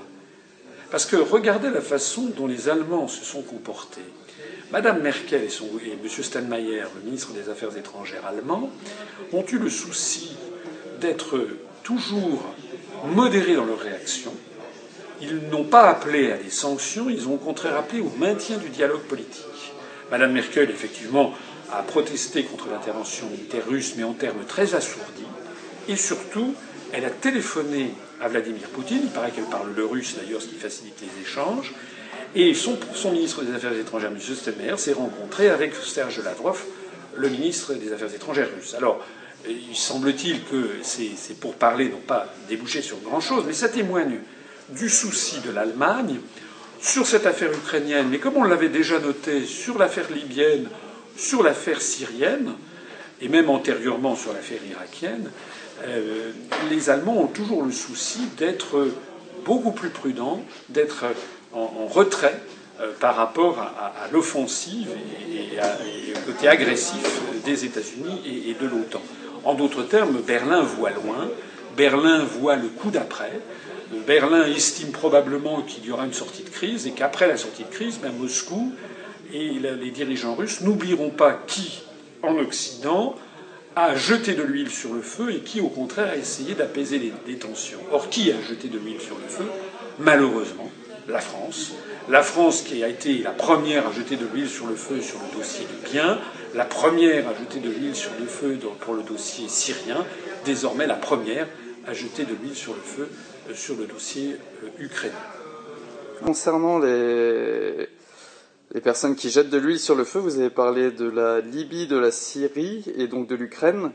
parce 0.91 1.07
que 1.07 1.17
regardez 1.17 1.71
la 1.71 1.81
façon 1.81 2.31
dont 2.37 2.47
les 2.47 2.69
Allemands 2.69 3.09
se 3.09 3.25
sont 3.25 3.43
comportés. 3.43 4.05
Madame 4.71 5.01
Merkel 5.01 5.45
et, 5.45 5.93
M. 5.93 6.09
Steinmeier, 6.23 6.83
le 6.95 7.03
ministre 7.05 7.33
des 7.33 7.49
Affaires 7.49 7.77
étrangères 7.77 8.27
allemand, 8.27 8.71
ont 9.33 9.45
eu 9.51 9.59
le 9.59 9.71
souci 9.71 10.37
d'être 11.01 11.39
toujours 11.83 12.55
modérés 13.07 13.55
dans 13.55 13.65
leur 13.65 13.79
réaction. 13.79 14.33
Ils 15.21 15.49
n'ont 15.51 15.65
pas 15.65 15.89
appelé 15.89 16.33
à 16.33 16.37
des 16.37 16.51
sanctions, 16.51 17.09
ils 17.09 17.29
ont 17.29 17.35
au 17.35 17.39
contraire 17.39 17.77
appelé 17.77 18.01
au 18.01 18.13
maintien 18.19 18.59
du 18.59 18.69
dialogue 18.69 19.03
politique. 19.03 19.73
Madame 20.11 20.33
Merkel, 20.33 20.71
effectivement, 20.71 21.35
a 21.73 21.83
protesté 21.83 22.45
contre 22.45 22.69
l'intervention 22.71 23.27
militaire 23.29 23.67
russe, 23.67 23.95
mais 23.97 24.05
en 24.05 24.13
termes 24.13 24.45
très 24.47 24.75
assourdis. 24.75 25.27
Et 25.89 25.97
surtout, 25.97 26.55
elle 26.93 27.05
a 27.05 27.11
téléphoné 27.11 27.93
à 28.21 28.29
Vladimir 28.29 28.69
Poutine. 28.69 29.01
Il 29.05 29.11
paraît 29.11 29.31
qu'elle 29.31 29.45
parle 29.45 29.69
le 29.75 29.85
russe 29.85 30.17
d'ailleurs, 30.21 30.43
ce 30.43 30.49
qui 30.49 30.57
facilite 30.57 31.01
les 31.01 31.23
échanges. 31.23 31.73
Et 32.35 32.53
son, 32.55 32.79
ministre 33.11 33.43
des 33.43 33.55
Affaires 33.55 33.73
étrangères, 33.73 34.11
M. 34.11 34.19
Stemmer, 34.21 34.77
s'est 34.77 34.93
rencontré 34.93 35.49
avec 35.49 35.75
Serge 35.75 36.23
Lavrov, 36.23 36.63
le 37.17 37.29
ministre 37.29 37.75
des 37.75 37.93
Affaires 37.93 38.15
étrangères 38.15 38.49
russe. 38.55 38.75
Alors, 38.75 39.05
il 39.49 39.75
semble-t-il 39.77 40.45
que 40.45 40.71
ces, 40.83 41.15
pourparlers 41.41 41.89
n'ont 41.89 41.97
pas 41.99 42.33
débouché 42.49 42.83
sur 42.83 42.99
grand-chose, 42.99 43.45
mais 43.47 43.55
ça 43.55 43.69
témoigne 43.69 44.19
du 44.71 44.91
souci 44.91 45.41
de 45.41 45.51
l'Allemagne 45.51 46.21
sur 46.81 47.07
cette 47.07 47.27
affaire 47.27 47.53
ukrainienne, 47.53 48.09
mais 48.11 48.19
comme 48.19 48.37
on 48.37 48.45
l'avait 48.45 48.69
déjà 48.69 48.99
noté 48.99 49.45
sur 49.45 49.79
l'affaire 49.79 50.11
libyenne, 50.11 50.69
sur 51.17 51.43
l'affaire 51.43 51.81
syrienne, 51.81 52.55
et 53.21 53.29
même 53.29 53.51
antérieurement 53.51 54.15
sur 54.15 54.33
l'affaire 54.33 54.61
irakienne, 54.71 55.31
euh, 55.87 56.33
les 56.71 56.91
Allemands 56.91 57.19
ont 57.19 57.27
toujours 57.27 57.65
le 57.65 57.73
souci 57.73 58.21
d'être 58.37 58.89
beaucoup 59.45 59.73
plus 59.73 59.91
prudents, 59.91 60.43
d'être 60.69 61.05
en, 61.53 61.87
retrait 61.87 62.39
euh, 62.81 62.93
par 63.01 63.17
rapport 63.17 63.59
à, 63.59 64.09
l'offensive 64.13 64.89
et, 65.31 65.59
au 66.15 66.27
côté 66.27 66.49
agressif 66.49 67.21
des 67.45 67.65
États-Unis 67.65 68.21
et, 68.49 68.55
de 68.55 68.67
l'OTAN. 68.69 69.03
En 69.45 69.55
d'autres 69.55 69.83
termes, 69.83 70.21
Berlin 70.27 70.63
voit 70.63 70.91
loin, 70.91 71.29
Berlin 71.77 72.25
voit 72.25 72.57
le 72.57 72.69
coup 72.69 72.91
d'après, 72.91 73.41
Berlin 74.07 74.47
estime 74.47 74.91
probablement 74.91 75.63
qu'il 75.63 75.87
y 75.87 75.91
aura 75.91 76.05
une 76.05 76.13
sortie 76.13 76.43
de 76.43 76.51
crise 76.51 76.87
et 76.87 76.91
qu'après 76.91 77.27
la 77.27 77.37
sortie 77.37 77.65
de 77.65 77.71
crise, 77.71 78.01
même 78.03 78.17
Moscou 78.19 78.73
et 79.33 79.51
les 79.51 79.91
dirigeants 79.91 80.35
russes 80.35 80.61
n'oublieront 80.61 81.11
pas 81.11 81.33
qui, 81.47 81.83
en 82.23 82.37
Occident, 82.37 83.15
a 83.79 83.95
jeté 83.95 84.35
de 84.35 84.43
l'huile 84.43 84.71
sur 84.71 84.93
le 84.93 85.03
feu 85.03 85.31
et 85.33 85.39
qui, 85.39 85.61
au 85.61 85.69
contraire, 85.69 86.11
a 86.11 86.17
essayé 86.17 86.55
d'apaiser 86.55 87.13
les, 87.27 87.37
tensions. 87.37 87.79
Or, 87.93 88.09
qui 88.09 88.33
a 88.33 88.41
jeté 88.43 88.67
de 88.67 88.77
l'huile 88.77 89.01
sur 89.01 89.17
le 89.17 89.29
feu? 89.29 89.45
Malheureusement, 90.01 90.69
la 91.07 91.21
France. 91.21 91.75
La 92.09 92.23
France 92.23 92.63
qui 92.63 92.83
a 92.83 92.89
été 92.89 93.19
la 93.19 93.31
première 93.31 93.87
à 93.87 93.93
jeter 93.93 94.17
de 94.17 94.27
l'huile 94.27 94.49
sur 94.49 94.67
le 94.67 94.75
feu 94.75 95.01
sur 95.01 95.19
le 95.19 95.39
dossier 95.39 95.65
libyen, 95.85 96.19
la 96.55 96.65
première 96.65 97.29
à 97.29 97.35
jeter 97.35 97.61
de 97.61 97.71
l'huile 97.71 97.95
sur 97.95 98.11
le 98.19 98.27
feu 98.27 98.59
pour 98.81 98.95
le 98.95 99.03
dossier 99.03 99.47
syrien, 99.49 100.05
désormais 100.45 100.87
la 100.87 100.97
première 100.97 101.47
à 101.87 101.93
jeter 101.93 102.25
de 102.25 102.35
l'huile 102.35 102.57
sur 102.57 102.75
le 102.75 102.81
feu 102.81 103.09
euh, 103.49 103.55
sur 103.55 103.77
le 103.77 103.87
dossier 103.87 104.37
euh, 104.65 104.83
ukrainien. 104.83 105.15
Concernant 106.25 106.79
les, 106.79 107.89
les 108.75 108.81
personnes 108.81 109.15
qui 109.15 109.31
jettent 109.31 109.51
de 109.51 109.59
l'huile 109.59 109.79
sur 109.79 109.95
le 109.95 110.05
feu, 110.05 110.19
vous 110.19 110.39
avez 110.39 110.51
parlé 110.51 110.91
de 110.91 111.09
la 111.09 111.41
Libye, 111.41 111.87
de 111.87 111.97
la 111.97 112.11
Syrie 112.11 112.85
et 112.97 113.07
donc 113.07 113.27
de 113.27 113.35
l'Ukraine. 113.35 113.93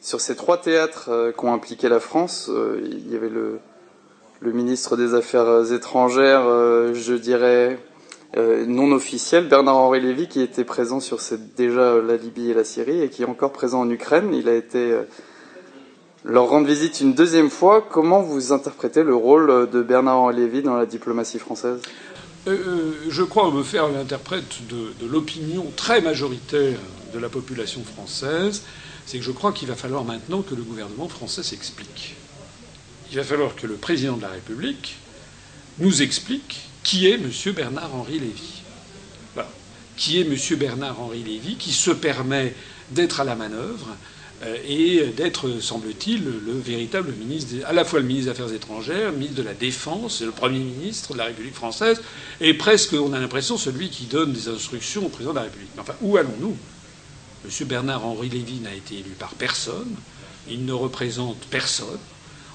Sur 0.00 0.20
ces 0.20 0.36
trois 0.36 0.58
théâtres 0.58 1.08
euh, 1.08 1.32
qui 1.32 1.44
ont 1.44 1.54
impliqué 1.54 1.88
la 1.88 2.00
France, 2.00 2.50
il 2.84 3.10
y 3.10 3.16
avait 3.16 3.30
le, 3.30 3.60
ministre 4.42 4.96
des 4.96 5.14
Affaires 5.14 5.72
étrangères, 5.72 6.42
je 6.94 7.14
dirais, 7.14 7.78
non 8.36 8.90
officiel, 8.90 9.46
Bernard-Henri 9.46 10.00
Lévy, 10.00 10.26
qui 10.26 10.40
était 10.40 10.64
présent 10.64 10.98
sur 10.98 11.20
déjà 11.56 12.02
la 12.02 12.16
Libye 12.16 12.50
et 12.50 12.54
la 12.54 12.64
Syrie 12.64 13.02
et 13.02 13.08
qui 13.08 13.22
est 13.22 13.26
encore 13.26 13.52
présent 13.52 13.82
en 13.82 13.88
Ukraine. 13.88 14.34
Il 14.34 14.48
a 14.48 14.54
été 14.54 14.98
leur 16.24 16.48
rendre 16.48 16.66
visite 16.66 17.00
une 17.00 17.14
deuxième 17.14 17.50
fois. 17.50 17.86
Comment 17.88 18.20
vous 18.20 18.52
interprétez 18.52 19.04
le 19.04 19.14
rôle 19.14 19.70
de 19.70 19.80
Bernard-Henri 19.80 20.34
Lévy 20.34 20.62
dans 20.62 20.76
la 20.76 20.86
diplomatie 20.86 21.38
française? 21.38 21.80
Euh, 22.46 22.50
euh, 22.50 22.92
Je 23.08 23.22
crois 23.22 23.50
me 23.50 23.62
faire 23.62 23.88
l'interprète 23.88 24.66
de, 24.68 24.92
de 25.00 25.06
l'opinion 25.10 25.72
très 25.76 26.00
majoritaire 26.00 26.78
de 27.12 27.18
la 27.18 27.28
population 27.28 27.82
française. 27.84 28.62
C'est 29.06 29.18
que 29.18 29.24
je 29.24 29.32
crois 29.32 29.52
qu'il 29.52 29.68
va 29.68 29.74
falloir 29.74 30.04
maintenant 30.04 30.42
que 30.42 30.54
le 30.54 30.62
gouvernement 30.62 31.08
français 31.08 31.42
s'explique. 31.42 32.14
Il 33.10 33.16
va 33.16 33.24
falloir 33.24 33.54
que 33.54 33.66
le 33.66 33.74
président 33.74 34.16
de 34.16 34.22
la 34.22 34.28
République 34.28 34.96
nous 35.78 36.02
explique 36.02 36.60
qui 36.82 37.06
est 37.06 37.14
M. 37.14 37.30
Bernard-Henri 37.54 38.18
Lévy. 38.18 38.62
Voilà. 39.34 39.50
Qui 39.96 40.18
est 40.18 40.22
M. 40.22 40.58
Bernard-Henri 40.58 41.22
Lévy 41.22 41.56
qui 41.56 41.72
se 41.72 41.90
permet 41.90 42.54
d'être 42.90 43.20
à 43.20 43.24
la 43.24 43.34
manœuvre 43.34 43.88
et 44.66 45.06
d'être, 45.16 45.60
semble-t-il, 45.60 46.24
le 46.24 46.52
véritable 46.52 47.12
ministre, 47.12 47.54
à 47.66 47.72
la 47.72 47.84
fois 47.84 48.00
le 48.00 48.06
ministre 48.06 48.32
des 48.32 48.40
Affaires 48.40 48.54
étrangères, 48.54 49.10
le 49.10 49.16
ministre 49.16 49.36
de 49.36 49.42
la 49.42 49.54
Défense, 49.54 50.20
le 50.22 50.32
Premier 50.32 50.58
ministre 50.58 51.12
de 51.12 51.18
la 51.18 51.26
République 51.26 51.54
française, 51.54 52.00
et 52.40 52.54
presque, 52.54 52.94
on 52.94 53.12
a 53.12 53.20
l'impression, 53.20 53.56
celui 53.56 53.88
qui 53.88 54.06
donne 54.06 54.32
des 54.32 54.48
instructions 54.48 55.06
au 55.06 55.08
président 55.08 55.32
de 55.32 55.36
la 55.38 55.44
République. 55.44 55.70
Enfin, 55.78 55.94
où 56.00 56.16
allons-nous? 56.16 56.56
M. 57.44 57.66
Bernard-Henri 57.66 58.28
Lévy 58.28 58.60
n'a 58.60 58.74
été 58.74 58.96
élu 58.96 59.10
par 59.18 59.34
personne, 59.34 59.94
il 60.48 60.64
ne 60.64 60.72
représente 60.72 61.38
personne, 61.50 61.98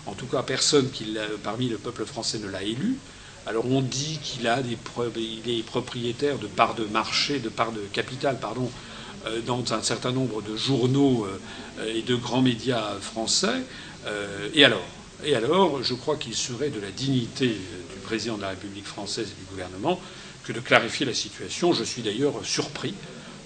en 0.05 0.13
tout 0.13 0.27
cas 0.27 0.43
personne 0.43 0.89
qui, 0.91 1.15
parmi 1.43 1.69
le 1.69 1.77
peuple 1.77 2.05
français 2.05 2.39
ne 2.39 2.49
l'a 2.49 2.63
élu. 2.63 2.97
Alors 3.45 3.65
on 3.65 3.81
dit 3.81 4.19
qu'il 4.21 4.47
a 4.47 4.61
des, 4.61 4.77
il 5.15 5.59
est 5.59 5.63
propriétaire 5.63 6.37
de 6.37 6.47
parts 6.47 6.75
de 6.75 6.83
marché, 6.85 7.39
de 7.39 7.47
parts 7.49 7.71
de 7.71 7.79
capital, 7.93 8.39
pardon, 8.39 8.69
euh, 8.69 8.96
dans 9.45 9.73
un 9.73 9.81
certain 9.81 10.11
nombre 10.11 10.41
de 10.41 10.55
journaux 10.55 11.25
euh, 11.25 11.93
et 11.93 12.01
de 12.01 12.15
grands 12.15 12.41
médias 12.41 12.95
français. 12.99 13.63
Euh, 14.05 14.49
et 14.53 14.63
alors 14.63 14.85
Et 15.25 15.35
alors, 15.35 15.83
je 15.83 15.95
crois 15.95 16.15
qu'il 16.17 16.35
serait 16.35 16.69
de 16.69 16.79
la 16.79 16.91
dignité 16.91 17.47
du 17.47 17.99
président 18.03 18.37
de 18.37 18.43
la 18.43 18.49
République 18.49 18.85
française 18.85 19.27
et 19.31 19.39
du 19.39 19.45
gouvernement 19.49 19.99
que 20.43 20.53
de 20.53 20.59
clarifier 20.59 21.05
la 21.05 21.13
situation. 21.13 21.73
Je 21.73 21.83
suis 21.83 22.03
d'ailleurs 22.03 22.33
surpris 22.43 22.93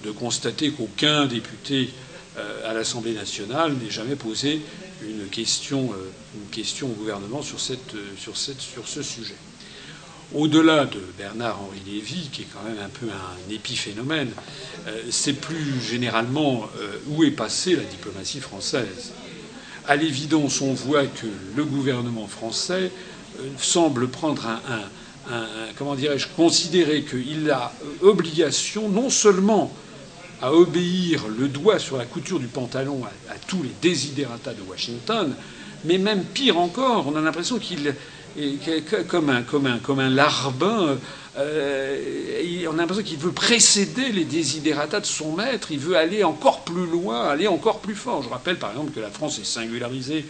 de 0.03 0.11
constater 0.11 0.71
qu'aucun 0.71 1.25
député 1.27 1.89
à 2.65 2.73
l'Assemblée 2.73 3.13
nationale 3.13 3.73
n'ait 3.73 3.89
jamais 3.89 4.15
posé 4.17 4.61
une 5.01 5.27
question, 5.29 5.93
une 6.35 6.49
question 6.51 6.87
au 6.87 6.93
gouvernement 6.93 7.41
sur 7.41 7.59
ce 7.59 9.01
sujet 9.01 9.35
au-delà 10.33 10.85
de 10.85 10.99
Bernard-Henri 11.17 11.81
Lévy, 11.85 12.29
qui 12.31 12.43
est 12.43 12.47
quand 12.53 12.63
même 12.63 12.79
un 12.83 12.89
peu 12.89 13.07
un 13.07 13.53
épiphénomène, 13.53 14.31
euh, 14.87 15.01
c'est 15.09 15.33
plus 15.33 15.81
généralement 15.81 16.67
euh, 16.79 16.97
où 17.07 17.23
est 17.23 17.31
passée 17.31 17.75
la 17.75 17.83
diplomatie 17.83 18.39
française. 18.39 19.11
À 19.87 19.95
l'évidence, 19.95 20.61
on 20.61 20.73
voit 20.73 21.05
que 21.05 21.27
le 21.55 21.65
gouvernement 21.65 22.27
français 22.27 22.91
euh, 23.39 23.43
semble 23.57 24.07
prendre 24.07 24.45
un, 24.47 24.81
comment 25.77 25.95
dirais-je, 25.95 26.27
considérer 26.35 27.03
qu'il 27.03 27.49
a 27.51 27.71
obligation 28.01 28.89
non 28.89 29.09
seulement 29.09 29.71
à 30.41 30.51
obéir 30.53 31.27
le 31.27 31.47
doigt 31.47 31.77
sur 31.77 31.97
la 31.97 32.05
couture 32.05 32.39
du 32.39 32.47
pantalon 32.47 33.03
à, 33.29 33.35
tous 33.47 33.61
les 33.61 33.71
désidératas 33.81 34.53
de 34.53 34.61
Washington, 34.67 35.35
mais 35.85 35.99
même 35.99 36.23
pire 36.23 36.57
encore, 36.57 37.07
on 37.07 37.15
a 37.15 37.21
l'impression 37.21 37.59
qu'il 37.59 37.95
comme 39.07 39.29
un, 39.29 39.41
comme 39.43 39.65
un, 39.65 39.79
comme 39.79 39.99
un 39.99 40.09
larbin. 40.09 40.97
Euh, 41.37 42.67
on 42.69 42.73
a 42.73 42.77
l'impression 42.77 43.03
qu'il 43.03 43.17
veut 43.17 43.31
précéder 43.31 44.11
les 44.11 44.25
désidératas 44.25 44.99
de 44.99 45.05
son 45.05 45.33
maître, 45.33 45.71
il 45.71 45.79
veut 45.79 45.95
aller 45.95 46.23
encore 46.23 46.61
plus 46.61 46.85
loin, 46.85 47.23
aller 47.27 47.47
encore 47.47 47.79
plus 47.79 47.95
fort. 47.95 48.21
Je 48.23 48.29
rappelle 48.29 48.57
par 48.57 48.71
exemple 48.71 48.91
que 48.91 48.99
la 48.99 49.09
France 49.09 49.39
est 49.39 49.45
singularisée 49.45 50.25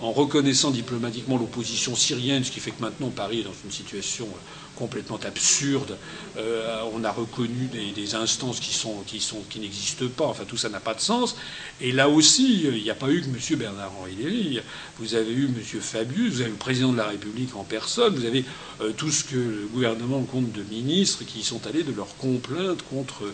en 0.00 0.12
reconnaissant 0.12 0.70
diplomatiquement 0.70 1.36
l'opposition 1.36 1.96
syrienne, 1.96 2.44
ce 2.44 2.50
qui 2.50 2.60
fait 2.60 2.70
que 2.70 2.82
maintenant 2.82 3.08
Paris 3.08 3.40
est 3.40 3.44
dans 3.44 3.54
une 3.64 3.70
situation 3.70 4.28
complètement 4.76 5.18
absurde. 5.26 5.96
Euh, 6.36 6.80
on 6.92 7.02
a 7.02 7.10
reconnu 7.10 7.68
des, 7.94 8.14
instances 8.14 8.60
qui, 8.60 8.72
sont, 8.72 9.02
qui, 9.06 9.20
sont, 9.20 9.42
qui 9.50 9.58
n'existent 9.58 10.06
pas. 10.14 10.26
Enfin, 10.26 10.44
tout 10.46 10.56
ça 10.56 10.68
n'a 10.68 10.80
pas 10.80 10.94
de 10.94 11.00
sens. 11.00 11.36
Et 11.80 11.92
là 11.92 12.08
aussi, 12.08 12.62
il 12.64 12.82
n'y 12.82 12.90
a 12.90 12.94
pas 12.94 13.10
eu 13.10 13.22
que 13.22 13.26
M. 13.26 13.58
Bernard-Henri 13.58 14.14
Lévy. 14.14 14.60
Vous 14.98 15.14
avez 15.14 15.32
eu 15.32 15.46
M. 15.46 15.80
Fabius, 15.80 16.34
vous 16.34 16.40
avez 16.42 16.50
le 16.50 16.56
président 16.56 16.92
de 16.92 16.98
la 16.98 17.08
République 17.08 17.56
en 17.56 17.64
personne, 17.64 18.14
vous 18.14 18.24
avez 18.24 18.44
euh, 18.80 18.92
tout 18.96 19.10
ce 19.10 19.24
que 19.24 19.36
le 19.36 19.68
gouvernement 19.72 20.22
compte 20.22 20.52
de 20.52 20.62
ministres 20.62 21.24
qui 21.26 21.42
sont 21.42 21.66
allés 21.66 21.82
de 21.82 21.92
leur 21.92 22.16
complainte 22.16 22.82
contre, 22.82 23.24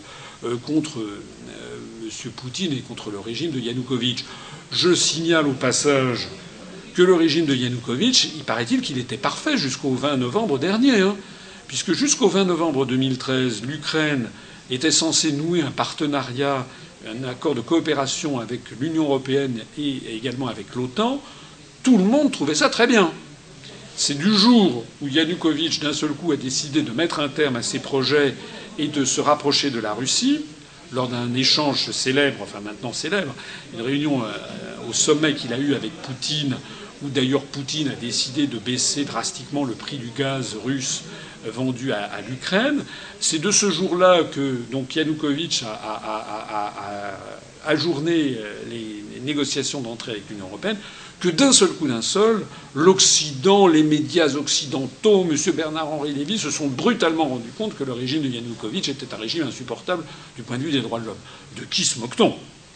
euh, 0.43 0.57
contre 0.57 0.99
M. 0.99 2.31
Poutine 2.35 2.73
et 2.73 2.81
contre 2.81 3.11
le 3.11 3.19
régime 3.19 3.51
de 3.51 3.59
Yanukovych. 3.59 4.25
Je 4.71 4.93
signale 4.93 5.47
au 5.47 5.53
passage 5.53 6.27
que 6.93 7.01
le 7.01 7.13
régime 7.13 7.45
de 7.45 7.55
Yanukovych, 7.55 8.35
il 8.35 8.43
paraît-il 8.43 8.81
qu'il 8.81 8.97
était 8.97 9.17
parfait 9.17 9.57
jusqu'au 9.57 9.93
20 9.93 10.17
novembre 10.17 10.59
dernier. 10.59 11.01
Hein 11.01 11.15
puisque 11.73 11.93
jusqu'au 11.93 12.27
20 12.27 12.45
novembre 12.45 12.85
2013, 12.85 13.63
l'Ukraine 13.63 14.29
était 14.69 14.91
censée 14.91 15.31
nouer 15.31 15.63
un 15.63 15.71
partenariat, 15.71 16.67
un 17.07 17.27
accord 17.27 17.55
de 17.55 17.61
coopération 17.61 18.39
avec 18.39 18.61
l'Union 18.79 19.05
européenne 19.05 19.59
et 19.79 20.15
également 20.15 20.47
avec 20.47 20.75
l'OTAN, 20.75 21.19
tout 21.81 21.97
le 21.97 22.03
monde 22.03 22.31
trouvait 22.31 22.53
ça 22.53 22.69
très 22.69 22.85
bien. 22.85 23.11
C'est 23.95 24.17
du 24.17 24.35
jour 24.35 24.85
où 25.01 25.07
Yanukovych, 25.07 25.79
d'un 25.81 25.93
seul 25.93 26.11
coup, 26.11 26.31
a 26.31 26.35
décidé 26.35 26.83
de 26.83 26.91
mettre 26.91 27.19
un 27.19 27.27
terme 27.27 27.55
à 27.55 27.63
ses 27.63 27.79
projets 27.79 28.35
et 28.77 28.87
de 28.87 29.03
se 29.03 29.19
rapprocher 29.19 29.71
de 29.71 29.79
la 29.79 29.93
Russie, 29.93 30.41
lors 30.91 31.07
d'un 31.07 31.33
échange 31.33 31.89
célèbre, 31.89 32.37
enfin 32.43 32.59
maintenant 32.59 32.93
célèbre, 32.93 33.33
une 33.73 33.81
réunion 33.81 34.21
euh, 34.21 34.27
au 34.87 34.93
sommet 34.93 35.33
qu'il 35.33 35.53
a 35.53 35.57
eu 35.57 35.73
avec 35.73 35.91
Poutine, 36.03 36.55
où 37.03 37.09
d'ailleurs 37.09 37.43
Poutine 37.43 37.89
a 37.89 37.95
décidé 37.95 38.47
de 38.47 38.57
baisser 38.57 39.05
drastiquement 39.05 39.65
le 39.65 39.73
prix 39.73 39.97
du 39.97 40.09
gaz 40.17 40.55
russe 40.63 41.03
vendu 41.45 41.91
à, 41.91 42.21
l'Ukraine. 42.27 42.83
C'est 43.19 43.39
de 43.39 43.51
ce 43.51 43.69
jour-là 43.69 44.23
que 44.23 44.57
donc 44.71 44.95
Yanukovych 44.95 45.63
a, 45.63 47.17
ajourné 47.65 48.37
euh, 48.37 48.55
les 48.69 49.21
négociations 49.21 49.79
d'entrée 49.79 50.11
avec 50.11 50.29
l'Union 50.29 50.47
européenne, 50.47 50.75
que 51.21 51.29
d'un 51.29 51.53
seul 51.53 51.69
coup 51.69 51.87
d'un 51.87 52.01
seul, 52.01 52.45
l'Occident, 52.75 53.67
les 53.67 53.83
médias 53.83 54.35
occidentaux, 54.35 55.25
M. 55.29 55.37
Bernard-Henri 55.53 56.13
Lévy 56.13 56.37
se 56.37 56.51
sont 56.51 56.67
brutalement 56.67 57.23
rendus 57.23 57.53
compte 57.57 57.77
que 57.77 57.85
le 57.85 57.93
régime 57.93 58.21
de 58.21 58.27
Yanukovych 58.27 58.89
était 58.89 59.13
un 59.13 59.17
régime 59.17 59.47
insupportable 59.47 60.03
du 60.35 60.43
point 60.43 60.57
de 60.57 60.63
vue 60.63 60.71
des 60.71 60.81
droits 60.81 60.99
de 60.99 61.05
l'homme. 61.05 61.15
De 61.57 61.63
qui 61.63 61.85
se 61.85 61.99
moque-t-on? 61.99 62.35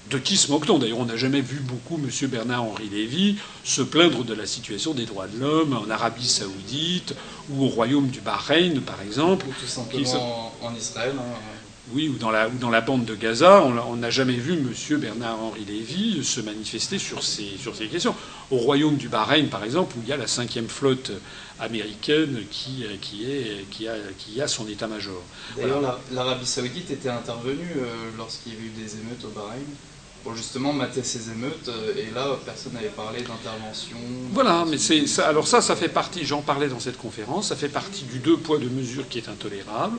De 0.09 0.17
qui 0.17 0.37
se 0.37 0.51
moque-t-on 0.51 0.79
D'ailleurs, 0.79 0.99
on 0.99 1.05
n'a 1.05 1.17
jamais 1.17 1.41
vu 1.41 1.59
beaucoup 1.59 1.99
M. 2.01 2.29
Bernard-Henri 2.29 2.89
Lévy 2.89 3.37
se 3.63 3.81
plaindre 3.81 4.23
de 4.23 4.33
la 4.33 4.45
situation 4.45 4.93
des 4.93 5.05
droits 5.05 5.27
de 5.27 5.39
l'homme 5.39 5.73
en 5.73 5.89
Arabie 5.89 6.27
Saoudite 6.27 7.13
ou 7.49 7.65
au 7.65 7.67
royaume 7.67 8.07
du 8.07 8.21
Bahreïn, 8.21 8.81
par 8.81 9.01
exemple. 9.01 9.45
Ou 9.47 9.53
tout 9.59 9.67
simplement 9.67 10.53
en 10.61 10.73
Israël. 10.75 11.13
Hein. 11.17 11.39
Oui, 11.93 12.09
ou 12.09 12.17
dans, 12.17 12.31
la, 12.31 12.49
ou 12.49 12.57
dans 12.59 12.69
la 12.69 12.81
bande 12.81 13.05
de 13.05 13.15
Gaza, 13.15 13.63
on 13.63 13.95
n'a 13.95 14.09
jamais 14.09 14.33
vu 14.33 14.53
M. 14.53 14.99
Bernard-Henri 14.99 15.63
Lévy 15.65 16.21
se 16.21 16.41
manifester 16.41 16.99
sur 16.99 17.23
ces, 17.23 17.57
sur 17.57 17.77
ces 17.77 17.87
questions. 17.87 18.13
Au 18.51 18.57
royaume 18.57 18.97
du 18.97 19.07
Bahreïn, 19.07 19.47
par 19.47 19.63
exemple, 19.63 19.95
où 19.97 20.01
il 20.03 20.09
y 20.09 20.11
a 20.11 20.17
la 20.17 20.27
cinquième 20.27 20.67
flotte 20.67 21.11
américaine 21.61 22.43
qui, 22.51 22.83
qui, 22.99 23.31
est, 23.31 23.65
qui, 23.71 23.87
a, 23.87 23.93
qui 24.17 24.41
a 24.41 24.49
son 24.49 24.67
état-major. 24.67 25.21
D'ailleurs, 25.55 25.99
l'Arabie 26.11 26.45
Saoudite 26.45 26.91
était 26.91 27.09
intervenue 27.09 27.71
euh, 27.77 28.09
lorsqu'il 28.17 28.53
y 28.53 28.57
a 28.57 28.59
eu 28.59 28.69
des 28.69 28.95
émeutes 28.95 29.23
au 29.23 29.29
Bahreïn 29.29 29.63
justement 30.35 30.73
mater 30.73 31.03
ces 31.03 31.29
émeutes. 31.31 31.67
Euh, 31.69 31.93
et 31.97 32.13
là, 32.13 32.37
personne 32.45 32.73
n'avait 32.73 32.87
parlé 32.87 33.21
d'intervention. 33.21 33.97
Voilà, 34.31 34.65
mais 34.69 34.77
c'est 34.77 35.07
ça. 35.07 35.27
Alors 35.27 35.47
ça, 35.47 35.61
ça 35.61 35.75
fait 35.75 35.89
partie. 35.89 36.25
J'en 36.25 36.41
parlais 36.41 36.67
dans 36.67 36.79
cette 36.79 36.97
conférence. 36.97 37.49
Ça 37.49 37.55
fait 37.55 37.69
partie 37.69 38.03
du 38.05 38.19
deux 38.19 38.37
poids 38.37 38.57
deux 38.57 38.69
mesures 38.69 39.07
qui 39.07 39.17
est 39.17 39.29
intolérable 39.29 39.97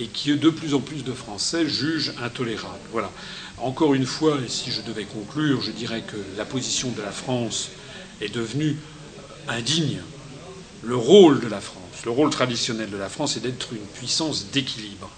et 0.00 0.06
qui 0.06 0.34
de 0.34 0.50
plus 0.50 0.74
en 0.74 0.80
plus 0.80 1.04
de 1.04 1.12
Français 1.12 1.68
jugent 1.68 2.12
intolérable. 2.22 2.78
Voilà. 2.90 3.10
Encore 3.58 3.94
une 3.94 4.06
fois, 4.06 4.38
et 4.44 4.48
si 4.48 4.70
je 4.70 4.80
devais 4.80 5.04
conclure, 5.04 5.60
je 5.60 5.70
dirais 5.70 6.02
que 6.02 6.16
la 6.36 6.44
position 6.44 6.90
de 6.90 7.02
la 7.02 7.12
France 7.12 7.70
est 8.20 8.34
devenue 8.34 8.76
indigne 9.48 10.00
le 10.82 10.96
rôle 10.96 11.40
de 11.40 11.46
la 11.46 11.60
France, 11.60 12.04
le 12.04 12.10
rôle 12.10 12.30
traditionnel 12.30 12.90
de 12.90 12.96
la 12.96 13.08
France 13.08 13.36
est 13.36 13.40
d'être 13.40 13.72
une 13.72 13.86
puissance 13.94 14.46
d'équilibre. 14.52 15.10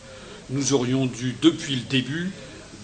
Nous 0.51 0.75
aurions 0.75 1.07
dû, 1.07 1.35
depuis 1.41 1.77
le 1.77 1.83
début, 1.83 2.33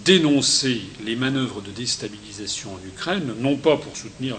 dénoncer 0.05 0.81
les 1.05 1.17
manœuvres 1.17 1.61
de 1.61 1.71
déstabilisation 1.71 2.75
en 2.75 2.89
Ukraine, 2.89 3.35
non 3.41 3.57
pas 3.57 3.77
pour 3.77 3.97
soutenir 3.97 4.37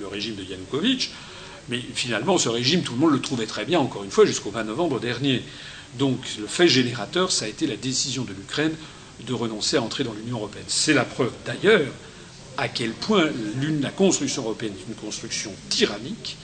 le, 0.00 0.06
régime 0.08 0.34
de 0.36 0.42
Yanukovych, 0.42 1.10
mais 1.68 1.80
finalement, 1.94 2.38
ce 2.38 2.48
régime, 2.48 2.82
tout 2.82 2.92
le 2.92 2.98
monde 2.98 3.12
le 3.12 3.20
trouvait 3.20 3.46
très 3.46 3.64
bien, 3.64 3.80
encore 3.80 4.04
une 4.04 4.10
fois, 4.10 4.24
jusqu'au 4.24 4.50
20 4.50 4.64
novembre 4.64 5.00
dernier. 5.00 5.42
Donc, 5.98 6.18
le 6.40 6.46
fait 6.46 6.68
générateur, 6.68 7.32
ça 7.32 7.44
a 7.44 7.48
été 7.48 7.66
la 7.66 7.76
décision 7.76 8.24
de 8.24 8.32
l'Ukraine 8.32 8.72
de 9.26 9.32
renoncer 9.32 9.76
à 9.76 9.82
entrer 9.82 10.04
dans 10.04 10.12
l'Union 10.12 10.36
européenne. 10.38 10.64
C'est 10.68 10.94
la 10.94 11.04
preuve, 11.04 11.32
d'ailleurs, 11.44 11.90
à 12.56 12.68
quel 12.68 12.92
point 12.92 13.28
la 13.82 13.90
construction 13.90 14.42
européenne 14.42 14.72
est 14.78 14.88
une 14.88 14.94
construction 14.94 15.52
tyrannique 15.68 16.36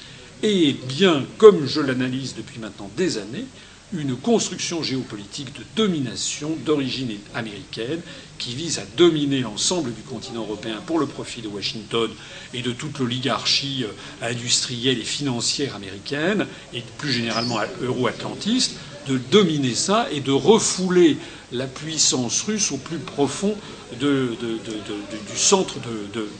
et 0.42 0.72
bien, 0.72 1.24
comme 1.38 1.66
je 1.66 1.80
l'analyse 1.80 2.34
depuis 2.36 2.58
maintenant 2.58 2.90
des 2.96 3.18
années, 3.18 3.46
une 3.94 4.16
construction 4.16 4.82
géopolitique 4.82 5.52
de 5.54 5.64
domination 5.76 6.56
d'origine 6.64 7.12
américaine 7.34 8.00
qui 8.38 8.54
vise 8.54 8.78
à 8.78 8.84
dominer 8.96 9.40
l'ensemble 9.40 9.92
du 9.92 10.02
continent 10.02 10.42
européen 10.42 10.80
pour 10.86 10.98
le 10.98 11.06
profit 11.06 11.42
de 11.42 11.48
Washington 11.48 12.10
et 12.54 12.62
de 12.62 12.72
toute 12.72 12.98
l'oligarchie 12.98 13.84
euh, 13.84 14.26
industrielle 14.26 14.98
et 14.98 15.04
financière 15.04 15.76
américaine 15.76 16.46
et 16.74 16.82
plus 16.98 17.12
généralement 17.12 17.58
euro-atlantiste, 17.82 18.72
de 19.08 19.18
dominer 19.18 19.74
ça 19.74 20.08
et 20.10 20.20
de 20.20 20.32
refouler 20.32 21.18
la 21.52 21.66
puissance 21.66 22.42
russe 22.42 22.72
au 22.72 22.78
plus 22.78 22.98
profond 22.98 23.56
du 24.00 25.36
centre 25.36 25.76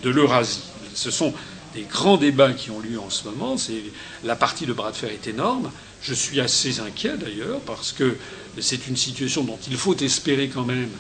de, 0.03 0.11
l'Eurasie. 0.11 0.63
Ce 0.95 1.11
sont 1.11 1.35
des 1.75 1.83
grands 1.83 2.17
débats 2.17 2.53
qui 2.53 2.71
ont 2.71 2.81
lieu 2.81 2.99
en 2.99 3.11
ce 3.11 3.25
moment. 3.25 3.57
la 4.25 4.37
partie 4.37 4.67
de 4.67 4.73
bras 4.73 4.91
de 4.91 4.97
fer 4.97 5.11
est 5.11 5.27
énorme. 5.27 5.71
Je 6.03 6.15
suis 6.15 6.41
assez 6.41 6.81
inquiet 6.81 7.17
d'ailleurs 7.17 7.61
parce 7.61 7.93
que 7.93 8.17
c'est 8.61 8.89
une 8.89 8.97
situation 8.97 9.45
dont 9.45 9.59
il 9.69 9.77
faut 9.77 9.97
espérer 9.97 10.49
quand 10.49 10.65
même 10.65 10.91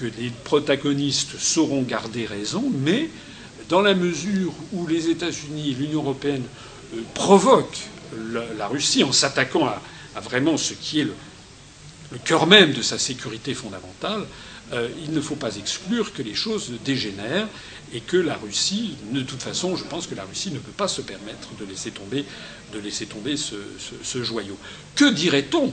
que 0.00 0.06
les 0.18 0.30
protagonistes 0.44 1.38
sauront 1.38 1.82
garder 1.82 2.26
raison, 2.26 2.64
mais 2.82 3.08
dans 3.68 3.80
la 3.80 3.94
mesure 3.94 4.52
où 4.72 4.86
les 4.86 5.08
États-Unis 5.08 5.70
et 5.70 5.74
l'Union 5.74 6.02
européenne 6.02 6.44
euh, 6.94 7.00
provoquent 7.14 7.88
la, 8.58 8.66
Russie 8.66 9.04
en 9.04 9.12
s'attaquant 9.12 9.66
à, 9.66 10.20
vraiment 10.20 10.56
ce 10.56 10.74
qui 10.74 11.00
est 11.00 11.04
le, 11.04 11.14
cœur 12.24 12.48
même 12.48 12.72
de 12.72 12.82
sa 12.82 12.98
sécurité 12.98 13.54
fondamentale, 13.54 14.26
euh, 14.72 14.88
il 15.04 15.12
ne 15.12 15.20
faut 15.20 15.36
pas 15.36 15.56
exclure 15.56 16.12
que 16.12 16.22
les 16.22 16.34
choses 16.34 16.72
dégénèrent 16.84 17.48
et 17.92 18.00
que 18.00 18.16
la 18.16 18.36
Russie, 18.36 18.96
de 19.12 19.22
toute 19.22 19.42
façon, 19.42 19.76
je 19.76 19.84
pense 19.84 20.06
que 20.06 20.14
la 20.14 20.24
Russie 20.24 20.50
ne 20.50 20.58
peut 20.58 20.70
pas 20.72 20.88
se 20.88 21.02
permettre 21.02 21.48
de 21.58 21.64
laisser 21.64 21.90
tomber, 21.90 22.24
de 22.72 22.78
laisser 22.78 23.06
tomber 23.06 23.36
ce, 23.36 24.22
joyau. 24.22 24.56
Que 24.94 25.10
dirait-on 25.10 25.72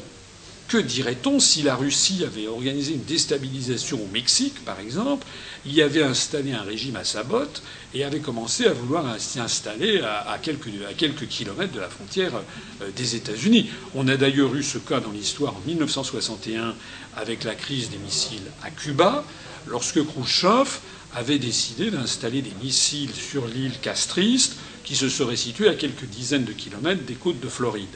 que 0.68 0.78
dirait-on 0.78 1.40
si 1.40 1.64
la 1.64 1.76
Russie 1.76 2.24
avait 2.26 2.48
organisé 2.48 2.94
une 2.94 3.04
déstabilisation 3.04 4.02
au 4.02 4.08
Mexique, 4.12 4.66
par 4.66 4.80
exemple, 4.80 5.26
y 5.66 5.82
avait 5.82 6.04
installé 6.04 6.52
un 6.54 6.62
régime 6.62 6.96
à 6.96 7.04
sa 7.04 7.24
botte 7.24 7.62
et 7.94 8.04
avait 8.04 8.20
commencé 8.20 8.66
à 8.66 8.74
vouloir 8.74 9.20
s'y 9.20 9.40
installer 9.40 10.02
à, 10.02 10.38
quelques, 10.42 11.28
kilomètres 11.28 11.74
de 11.74 11.80
la 11.80 11.90
frontière 11.90 12.34
euh, 12.82 12.90
des 12.96 13.16
États-Unis 13.16 13.70
On 13.96 14.08
a 14.08 14.18
d'ailleurs 14.18 14.54
eu 14.56 14.64
ce 14.64 14.78
cas 14.78 15.00
dans 15.00 15.12
l'histoire 15.12 15.56
en 15.56 15.62
1961 15.68 16.76
avec 17.16 17.44
la 17.44 17.56
crise 17.56 17.90
des 17.90 17.98
missiles 17.98 18.52
à 18.64 18.70
Cuba, 18.70 19.24
lorsque 19.68 20.04
Khrouchtchev 20.06 20.80
avait 21.16 21.40
décidé 21.40 21.92
d'installer 21.92 22.42
des 22.42 22.54
missiles 22.62 23.14
sur 23.14 23.48
l'île 23.48 23.80
Castriste, 23.82 24.56
qui 24.84 24.96
se 24.96 25.10
serait 25.10 25.36
située 25.36 25.68
à 25.68 25.74
quelques 25.74 26.06
dizaines 26.06 26.46
de 26.46 26.54
kilomètres 26.54 27.04
des 27.04 27.16
côtes 27.16 27.40
de 27.40 27.50
Floride. 27.50 27.88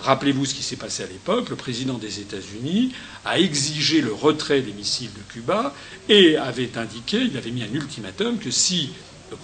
Rappelez-vous 0.00 0.46
ce 0.46 0.54
qui 0.54 0.62
s'est 0.62 0.76
passé 0.76 1.02
à 1.02 1.06
l'époque. 1.06 1.50
Le 1.50 1.56
président 1.56 1.98
des 1.98 2.20
États-Unis 2.20 2.92
a 3.24 3.38
exigé 3.38 4.00
le 4.00 4.12
retrait 4.12 4.62
des 4.62 4.72
missiles 4.72 5.10
de 5.12 5.32
Cuba 5.32 5.74
et 6.08 6.36
avait 6.36 6.78
indiqué, 6.78 7.18
il 7.18 7.36
avait 7.36 7.50
mis 7.50 7.62
un 7.62 7.72
ultimatum, 7.72 8.38
que 8.38 8.50
si 8.50 8.90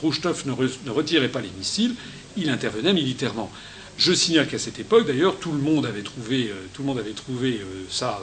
Khrushchev 0.01 0.45
ne 0.47 0.91
retirait 0.91 1.29
pas 1.29 1.41
les 1.41 1.51
missiles, 1.59 1.95
il 2.37 2.49
intervenait 2.51 2.93
militairement. 2.93 3.51
Je 3.97 4.13
signale 4.13 4.49
qu'à 4.49 4.59
cette 4.59 4.79
époque, 4.79 5.07
d'ailleurs, 5.07 5.37
tout 5.39 5.53
le 5.53 5.59
monde 5.59 5.87
avait 5.87 6.03
trouvé, 6.03 6.49
euh, 6.49 6.55
tout 6.73 6.83
le 6.83 6.89
monde 6.89 6.99
avait 6.99 7.13
trouvé 7.13 7.61
euh, 7.61 7.85
ça 7.89 8.21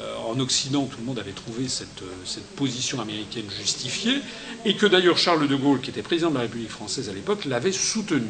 euh, 0.00 0.16
en 0.28 0.38
Occident, 0.38 0.86
tout 0.86 0.98
le 1.00 1.04
monde 1.04 1.18
avait 1.18 1.32
trouvé 1.32 1.66
cette, 1.66 2.04
cette, 2.24 2.46
position 2.54 3.00
américaine 3.00 3.46
justifiée, 3.58 4.20
et 4.64 4.76
que 4.76 4.86
d'ailleurs 4.86 5.18
Charles 5.18 5.48
de 5.48 5.56
Gaulle, 5.56 5.80
qui 5.80 5.90
était 5.90 6.02
président 6.02 6.30
de 6.30 6.36
la 6.36 6.42
République 6.42 6.70
française 6.70 7.08
à 7.08 7.12
l'époque, 7.12 7.46
l'avait 7.46 7.72
soutenu. 7.72 8.28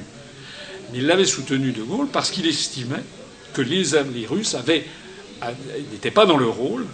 Mais 0.93 0.99
il 0.99 1.07
l'avait 1.07 1.27
soutenu 1.27 1.73
de 1.73 1.83
Gaulle 1.83 2.09
parce 2.11 2.31
qu'il 2.31 2.47
estimait 2.47 3.05
que 3.55 3.63
les, 3.63 4.27
Russes 4.27 4.57
n'étaient 5.93 6.11
pas 6.11 6.27
dans 6.27 6.37
leur 6.37 6.55
rôle, 6.55 6.87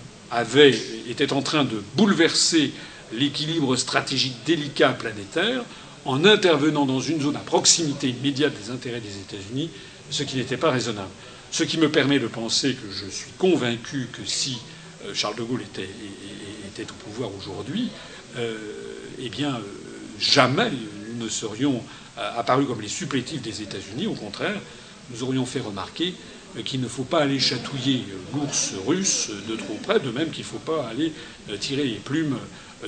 étaient 1.09 1.33
en 1.33 1.43
train 1.43 1.65
de 1.65 1.83
bouleverser 1.97 2.73
l'équilibre 3.13 3.77
stratégique 3.77 4.37
délicat 4.47 4.91
planétaire 4.91 5.63
en 6.05 6.25
intervenant 6.25 6.87
dans 6.87 7.01
une 7.01 7.21
zone 7.21 7.37
à 7.37 7.41
proximité 7.41 8.09
immédiate 8.09 8.53
des 8.63 8.71
intérêts 8.71 9.01
des 9.01 9.17
États-Unis, 9.19 9.71
ce 10.11 10.23
qui 10.23 10.37
n'était 10.37 10.57
pas 10.57 10.71
raisonnable. 10.71 11.09
Ce 11.51 11.63
qui 11.63 11.79
me 11.79 11.89
permet 11.89 12.19
de 12.19 12.27
penser 12.27 12.75
que 12.75 12.91
je 12.91 13.09
suis 13.09 13.31
convaincu 13.39 14.09
que 14.13 14.25
si 14.25 14.59
euh, 15.05 15.15
Charles 15.15 15.37
de 15.37 15.43
Gaulle 15.43 15.63
était, 15.63 15.89
était 16.67 16.91
au 16.91 16.95
pouvoir 16.95 17.31
aujourd'hui, 17.39 17.91
euh, 18.37 18.57
eh 19.21 19.29
bien, 19.29 19.55
euh, 19.55 19.61
jamais 20.19 20.71
nous 21.15 21.25
ne 21.25 21.29
serions 21.29 21.81
apparus 22.17 22.67
comme 22.67 22.81
les 22.81 22.89
supplétifs 22.89 23.43
des 23.43 23.63
États-Unis. 23.63 24.07
Au 24.07 24.15
contraire, 24.15 24.61
nous 25.11 25.23
aurions 25.25 25.47
fait 25.47 25.61
remarquer 25.61 26.15
qu'il 26.63 26.81
ne 26.81 26.89
faut 26.89 27.05
pas 27.05 27.21
aller 27.21 27.41
chatouiller 27.41 28.05
l'ours 28.33 28.73
russe 28.87 29.31
de 29.49 29.57
trop 29.57 29.75
près, 29.83 30.01
de 30.01 30.11
même 30.11 30.31
qu'il 30.31 30.45
ne 30.45 30.49
faut 30.49 30.59
pas 30.59 30.87
aller 30.89 31.13
tirer 31.59 31.85
les 31.85 31.97
plumes 31.97 32.39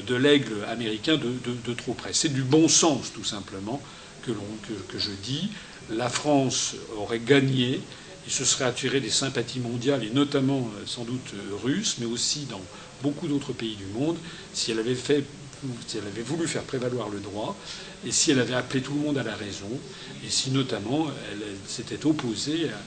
de 0.07 0.15
l'aigle 0.15 0.65
américain 0.69 1.17
de, 1.17 1.75
trop 1.75 1.95
près. 1.95 2.11
C'est 2.13 2.33
du 2.33 2.43
bon 2.43 2.69
sens, 2.69 3.13
tout 3.13 3.25
simplement, 3.25 3.81
que, 4.25 4.33
que, 4.89 4.99
je 4.99 5.11
dis. 5.23 5.49
La 5.91 6.09
France 6.09 6.75
aurait 6.97 7.21
gagné 7.21 7.81
et 8.27 8.31
se 8.31 8.45
serait 8.45 8.65
attiré 8.65 9.01
des 9.01 9.11
sympathies 9.11 9.61
mondiales, 9.61 10.03
et 10.03 10.11
notamment 10.11 10.59
euh, 10.59 10.83
sans 10.85 11.05
doute 11.05 11.33
euh, 11.35 11.55
russes, 11.63 11.97
mais 12.01 12.07
aussi 12.07 12.47
dans 12.51 12.61
beaucoup 13.03 13.29
d'autres 13.29 13.53
pays 13.53 13.77
du 13.77 13.87
monde, 13.87 14.17
si 14.53 14.73
elle 14.73 14.81
avait 14.81 14.97
fait 14.97 15.25
si 15.87 15.97
elle 15.97 16.07
avait 16.07 16.23
voulu 16.23 16.47
faire 16.47 16.63
prévaloir 16.63 17.09
le 17.09 17.19
droit, 17.19 17.57
et 18.07 18.13
si 18.13 18.31
elle 18.31 18.41
avait 18.41 18.55
appelé 18.55 18.83
tout 18.83 18.93
le 18.93 19.01
monde 19.01 19.19
à 19.19 19.23
la 19.23 19.35
raison, 19.35 19.71
et 20.25 20.29
si 20.29 20.51
notamment 20.51 21.07
elle, 21.33 21.43
s'était 21.67 22.05
opposée 22.05 22.69
à, 22.69 22.79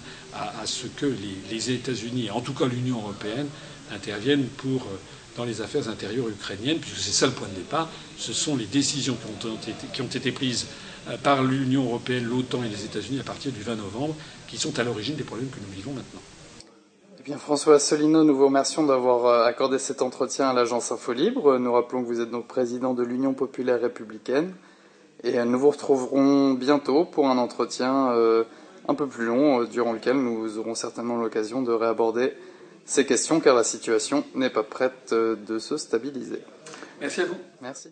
ce 0.65 0.87
que 0.87 1.05
les, 1.51 1.71
États-Unis, 1.71 2.29
en 2.31 2.41
tout 2.41 2.53
cas 2.53 2.65
l'Union 2.65 2.97
européenne, 2.97 3.47
interviennent 3.91 4.45
pour 4.57 4.83
euh, 4.83 4.97
dans 5.35 5.45
les 5.45 5.61
affaires 5.61 5.87
intérieures 5.89 6.29
ukrainiennes, 6.29 6.79
puisque 6.79 6.97
c'est 6.97 7.11
ça 7.11 7.25
le 7.25 7.31
point 7.31 7.47
de 7.47 7.55
départ. 7.55 7.89
Ce 8.17 8.33
sont 8.33 8.55
les 8.55 8.65
décisions 8.65 9.15
qui 9.15 9.47
ont 9.47 9.53
été, 9.55 9.73
qui 9.93 10.01
ont 10.01 10.05
été 10.07 10.31
prises 10.31 10.67
euh, 11.09 11.17
par 11.17 11.43
l'Union 11.43 11.85
européenne, 11.85 12.25
l'OTAN 12.25 12.63
et 12.63 12.69
les 12.69 12.85
États-Unis 12.85 13.19
à 13.19 13.23
partir 13.23 13.51
du 13.51 13.61
20 13.61 13.75
novembre 13.75 14.15
qui 14.47 14.57
sont 14.57 14.77
à 14.79 14.83
l'origine 14.83 15.15
des 15.15 15.23
problèmes 15.23 15.49
que 15.49 15.59
nous 15.59 15.73
vivons 15.73 15.93
maintenant. 15.93 16.21
Eh 17.19 17.23
bien, 17.23 17.37
François 17.37 17.75
Asselineau, 17.75 18.23
nous 18.23 18.35
vous 18.35 18.45
remercions 18.45 18.85
d'avoir 18.85 19.25
euh, 19.25 19.45
accordé 19.45 19.79
cet 19.79 20.01
entretien 20.01 20.49
à 20.49 20.53
l'agence 20.53 20.91
Info 20.91 21.13
Libre. 21.13 21.57
Nous 21.57 21.73
rappelons 21.73 22.01
que 22.03 22.07
vous 22.07 22.21
êtes 22.21 22.31
donc 22.31 22.47
président 22.47 22.93
de 22.93 23.03
l'Union 23.03 23.33
populaire 23.33 23.81
républicaine. 23.81 24.53
Et 25.23 25.43
nous 25.43 25.59
vous 25.59 25.71
retrouverons 25.71 26.53
bientôt 26.53 27.03
pour 27.03 27.27
un 27.27 27.37
entretien 27.37 28.13
un 28.87 28.95
peu 28.95 29.07
plus 29.07 29.25
long, 29.25 29.63
durant 29.63 29.93
lequel 29.93 30.17
nous 30.17 30.57
aurons 30.57 30.75
certainement 30.75 31.17
l'occasion 31.17 31.61
de 31.61 31.71
réaborder 31.71 32.33
ces 32.85 33.05
questions 33.05 33.39
car 33.39 33.55
la 33.55 33.63
situation 33.63 34.25
n'est 34.33 34.49
pas 34.49 34.63
prête 34.63 35.13
euh, 35.13 35.35
de 35.35 35.59
se 35.59 35.77
stabiliser. 35.77 36.41
Merci 36.99 37.21
à 37.21 37.25
vous. 37.25 37.37
Merci. 37.61 37.89